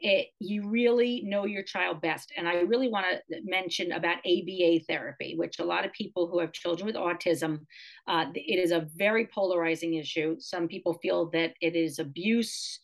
it, 0.02 0.28
you 0.40 0.68
really 0.68 1.22
know 1.26 1.46
your 1.46 1.64
child 1.64 2.02
best. 2.02 2.32
And 2.36 2.48
I 2.48 2.62
really 2.62 2.90
want 2.90 3.06
to 3.06 3.42
mention 3.44 3.92
about 3.92 4.18
ABA 4.18 4.82
therapy, 4.88 5.36
which 5.38 5.60
a 5.60 5.66
lot 5.66 5.86
of 5.86 5.94
people 5.94 6.28
who 6.28 6.40
have 6.40 6.52
children 6.52 6.88
with 6.88 6.96
autism, 6.96 7.60
uh, 8.08 8.26
it 8.34 8.60
is 8.60 8.72
a 8.72 8.88
very 8.96 9.28
polarizing 9.28 9.94
issue. 9.94 10.36
Some 10.40 10.68
people 10.68 10.96
feel 11.02 11.30
that 11.32 11.54
it 11.62 11.76
is 11.76 12.00
abuse 12.00 12.80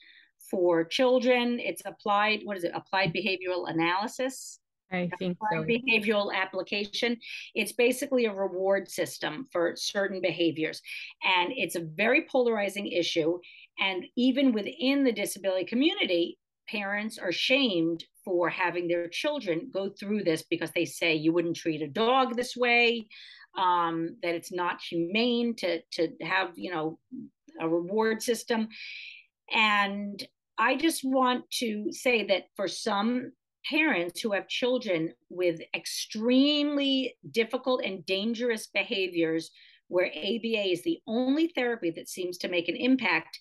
for 0.49 0.84
children. 0.84 1.60
It's 1.60 1.82
applied, 1.86 2.41
what 2.43 2.58
is 2.58 2.63
it, 2.63 2.71
applied 2.73 3.13
behavioral 3.13 3.69
analysis? 3.69 4.60
I 4.91 5.10
think 5.19 5.38
so. 5.51 5.63
Behavioral 5.63 6.34
application. 6.34 7.17
It's 7.56 7.73
basically 7.73 8.25
a 8.25 8.34
reward 8.34 8.89
system 8.89 9.47
for 9.51 9.73
certain 9.75 10.21
behaviors. 10.21 10.82
And 11.23 11.51
it's 11.56 11.75
a 11.75 11.82
very 11.95 12.25
polarizing 12.32 12.88
issue. 12.88 13.39
And 13.80 14.06
even 14.15 14.53
within 14.53 15.03
the 15.03 15.12
disability 15.12 15.65
community, 15.65 16.38
parents 16.69 17.17
are 17.17 17.32
shamed 17.32 18.03
for 18.25 18.49
having 18.49 18.88
their 18.88 19.08
children 19.08 19.69
go 19.73 19.89
through 19.89 20.23
this 20.23 20.43
because 20.49 20.71
they 20.71 20.86
say 20.86 21.15
you 21.15 21.34
wouldn't 21.34 21.56
treat 21.56 21.82
a 21.82 21.88
dog 21.88 22.36
this 22.36 22.56
way 22.56 23.08
um, 23.58 24.17
that 24.21 24.36
it's 24.36 24.51
not 24.51 24.82
humane 24.82 25.56
to 25.56 25.82
to 25.93 26.10
have 26.21 26.51
you 26.56 26.71
know 26.71 26.99
a 27.60 27.67
reward 27.67 28.21
system. 28.21 28.67
And 29.53 30.25
i 30.58 30.75
just 30.75 31.03
want 31.03 31.49
to 31.51 31.91
say 31.91 32.25
that 32.25 32.45
for 32.56 32.67
some 32.67 33.32
parents 33.69 34.21
who 34.21 34.32
have 34.32 34.47
children 34.47 35.13
with 35.30 35.60
extremely 35.75 37.15
difficult 37.32 37.84
and 37.84 38.06
dangerous 38.06 38.67
behaviors 38.67 39.51
where 39.88 40.07
aba 40.07 40.72
is 40.72 40.84
the 40.84 40.99
only 41.07 41.47
therapy 41.49 41.91
that 41.91 42.09
seems 42.09 42.38
to 42.38 42.47
make 42.47 42.70
an 42.70 42.76
impact 42.76 43.39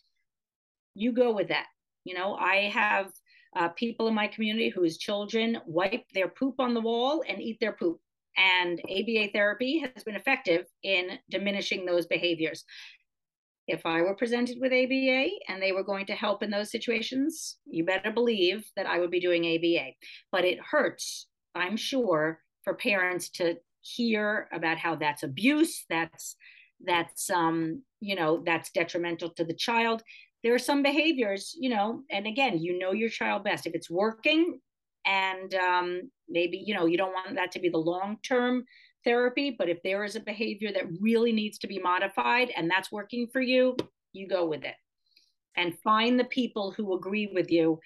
you 0.94 1.12
go 1.12 1.32
with 1.32 1.48
that 1.48 1.66
you 2.06 2.14
know, 2.14 2.36
I 2.36 2.70
have 2.72 3.10
uh, 3.56 3.68
people 3.70 4.06
in 4.06 4.14
my 4.14 4.28
community 4.28 4.68
whose 4.68 4.96
children 4.96 5.58
wipe 5.66 6.04
their 6.14 6.28
poop 6.28 6.54
on 6.60 6.72
the 6.72 6.80
wall 6.80 7.24
and 7.28 7.42
eat 7.42 7.58
their 7.60 7.72
poop. 7.72 7.98
And 8.36 8.80
ABA 8.84 9.30
therapy 9.32 9.78
has 9.78 10.04
been 10.04 10.14
effective 10.14 10.66
in 10.84 11.18
diminishing 11.30 11.84
those 11.84 12.06
behaviors. 12.06 12.64
If 13.66 13.84
I 13.84 14.02
were 14.02 14.14
presented 14.14 14.58
with 14.60 14.72
ABA 14.72 15.30
and 15.48 15.60
they 15.60 15.72
were 15.72 15.82
going 15.82 16.06
to 16.06 16.14
help 16.14 16.44
in 16.44 16.50
those 16.50 16.70
situations, 16.70 17.56
you 17.64 17.84
better 17.84 18.12
believe 18.12 18.64
that 18.76 18.86
I 18.86 19.00
would 19.00 19.10
be 19.10 19.18
doing 19.18 19.44
ABA. 19.44 19.94
But 20.30 20.44
it 20.44 20.58
hurts, 20.60 21.26
I'm 21.56 21.76
sure, 21.76 22.40
for 22.62 22.74
parents 22.74 23.30
to 23.30 23.56
hear 23.80 24.48
about 24.52 24.78
how 24.78 24.94
that's 24.94 25.24
abuse, 25.24 25.84
that's 25.88 26.36
that's 26.84 27.30
um, 27.30 27.82
you 28.00 28.14
know, 28.14 28.42
that's 28.44 28.70
detrimental 28.70 29.30
to 29.30 29.44
the 29.44 29.54
child 29.54 30.02
there 30.42 30.54
are 30.54 30.58
some 30.58 30.82
behaviors, 30.82 31.54
you 31.58 31.70
know, 31.70 32.02
and 32.10 32.26
again, 32.26 32.58
you 32.58 32.78
know 32.78 32.92
your 32.92 33.08
child 33.08 33.44
best. 33.44 33.66
If 33.66 33.74
it's 33.74 33.90
working 33.90 34.60
and 35.04 35.54
um, 35.54 36.10
maybe, 36.28 36.62
you 36.64 36.74
know, 36.74 36.86
you 36.86 36.96
don't 36.96 37.12
want 37.12 37.34
that 37.36 37.52
to 37.52 37.60
be 37.60 37.68
the 37.68 37.78
long 37.78 38.18
term 38.26 38.64
therapy, 39.04 39.54
but 39.56 39.68
if 39.68 39.82
there 39.82 40.04
is 40.04 40.16
a 40.16 40.20
behavior 40.20 40.72
that 40.72 41.00
really 41.00 41.32
needs 41.32 41.58
to 41.58 41.66
be 41.66 41.78
modified 41.78 42.52
and 42.56 42.70
that's 42.70 42.92
working 42.92 43.28
for 43.32 43.40
you, 43.40 43.76
you 44.12 44.28
go 44.28 44.46
with 44.46 44.64
it. 44.64 44.74
And 45.56 45.78
find 45.80 46.18
the 46.18 46.24
people 46.24 46.72
who 46.72 46.94
agree 46.94 47.30
with 47.32 47.50
you 47.50 47.80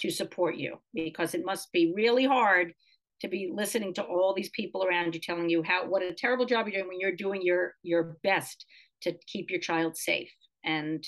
to 0.00 0.10
support 0.10 0.56
you 0.56 0.78
because 0.92 1.34
it 1.34 1.44
must 1.44 1.72
be 1.72 1.92
really 1.94 2.26
hard 2.26 2.74
to 3.20 3.28
be 3.28 3.50
listening 3.54 3.94
to 3.94 4.02
all 4.02 4.34
these 4.34 4.50
people 4.50 4.84
around 4.84 5.14
you 5.14 5.20
telling 5.20 5.48
you 5.48 5.62
how 5.62 5.86
what 5.86 6.02
a 6.02 6.12
terrible 6.12 6.44
job 6.44 6.66
you're 6.66 6.80
doing 6.80 6.88
when 6.88 7.00
you're 7.00 7.16
doing 7.16 7.40
your 7.42 7.74
your 7.82 8.18
best 8.22 8.66
to 9.02 9.14
keep 9.26 9.50
your 9.50 9.60
child 9.60 9.96
safe 9.96 10.30
and 10.64 11.06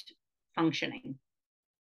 functioning. 0.57 1.19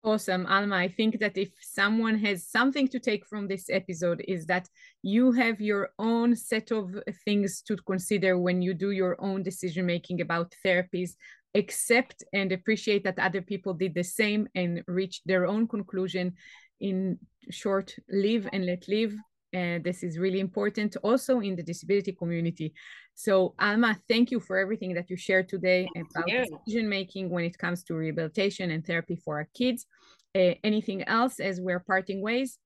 Awesome, 0.04 0.46
Alma. 0.46 0.76
I 0.76 0.88
think 0.88 1.18
that 1.18 1.36
if 1.36 1.50
someone 1.60 2.16
has 2.18 2.46
something 2.46 2.86
to 2.88 3.00
take 3.00 3.26
from 3.26 3.48
this 3.48 3.68
episode, 3.68 4.22
is 4.28 4.46
that 4.46 4.68
you 5.02 5.32
have 5.32 5.60
your 5.60 5.90
own 5.98 6.36
set 6.36 6.70
of 6.70 6.94
things 7.24 7.60
to 7.62 7.76
consider 7.78 8.38
when 8.38 8.62
you 8.62 8.72
do 8.72 8.92
your 8.92 9.16
own 9.18 9.42
decision 9.42 9.84
making 9.84 10.20
about 10.20 10.54
therapies. 10.64 11.16
Accept 11.56 12.22
and 12.32 12.52
appreciate 12.52 13.02
that 13.02 13.18
other 13.18 13.42
people 13.42 13.74
did 13.74 13.94
the 13.94 14.04
same 14.04 14.46
and 14.54 14.84
reach 14.86 15.22
their 15.24 15.44
own 15.44 15.66
conclusion. 15.66 16.34
In 16.78 17.18
short, 17.50 17.96
live 18.08 18.48
and 18.52 18.64
let 18.64 18.86
live. 18.86 19.12
And 19.52 19.84
this 19.84 20.02
is 20.02 20.18
really 20.18 20.40
important 20.40 20.96
also 21.02 21.40
in 21.40 21.56
the 21.56 21.62
disability 21.62 22.12
community. 22.12 22.74
So, 23.14 23.54
Alma, 23.58 23.98
thank 24.08 24.30
you 24.30 24.40
for 24.40 24.58
everything 24.58 24.92
that 24.94 25.08
you 25.08 25.16
shared 25.16 25.48
today 25.48 25.88
about 25.96 26.26
decision 26.26 26.88
making 26.88 27.30
when 27.30 27.44
it 27.44 27.56
comes 27.56 27.82
to 27.84 27.94
rehabilitation 27.94 28.70
and 28.70 28.86
therapy 28.86 29.16
for 29.16 29.36
our 29.36 29.48
kids. 29.54 29.86
Uh, 30.34 30.54
anything 30.64 31.02
else 31.04 31.40
as 31.40 31.60
we're 31.60 31.80
parting 31.80 32.20
ways? 32.20 32.58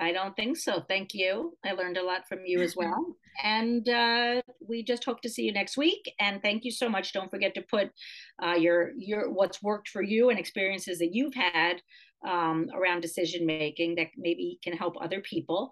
I 0.00 0.12
don't 0.12 0.34
think 0.36 0.56
so. 0.56 0.84
Thank 0.88 1.12
you. 1.12 1.56
I 1.64 1.72
learned 1.72 1.96
a 1.96 2.04
lot 2.04 2.28
from 2.28 2.40
you 2.46 2.60
as 2.60 2.76
well. 2.80 3.16
and 3.42 3.88
uh, 3.88 4.40
we 4.66 4.82
just 4.82 5.04
hope 5.04 5.20
to 5.22 5.28
see 5.28 5.42
you 5.42 5.52
next 5.52 5.76
week. 5.76 6.10
And 6.20 6.40
thank 6.40 6.64
you 6.64 6.70
so 6.70 6.88
much. 6.88 7.12
Don't 7.12 7.30
forget 7.30 7.54
to 7.54 7.62
put 7.62 7.90
uh, 8.42 8.54
your 8.54 8.92
your 8.96 9.30
what's 9.30 9.62
worked 9.62 9.88
for 9.88 10.02
you 10.02 10.30
and 10.30 10.38
experiences 10.38 10.98
that 10.98 11.12
you've 11.12 11.34
had 11.34 11.82
um, 12.26 12.68
around 12.74 13.00
decision 13.00 13.46
making 13.46 13.96
that 13.96 14.08
maybe 14.16 14.58
can 14.62 14.72
help 14.72 14.94
other 15.00 15.20
people. 15.20 15.70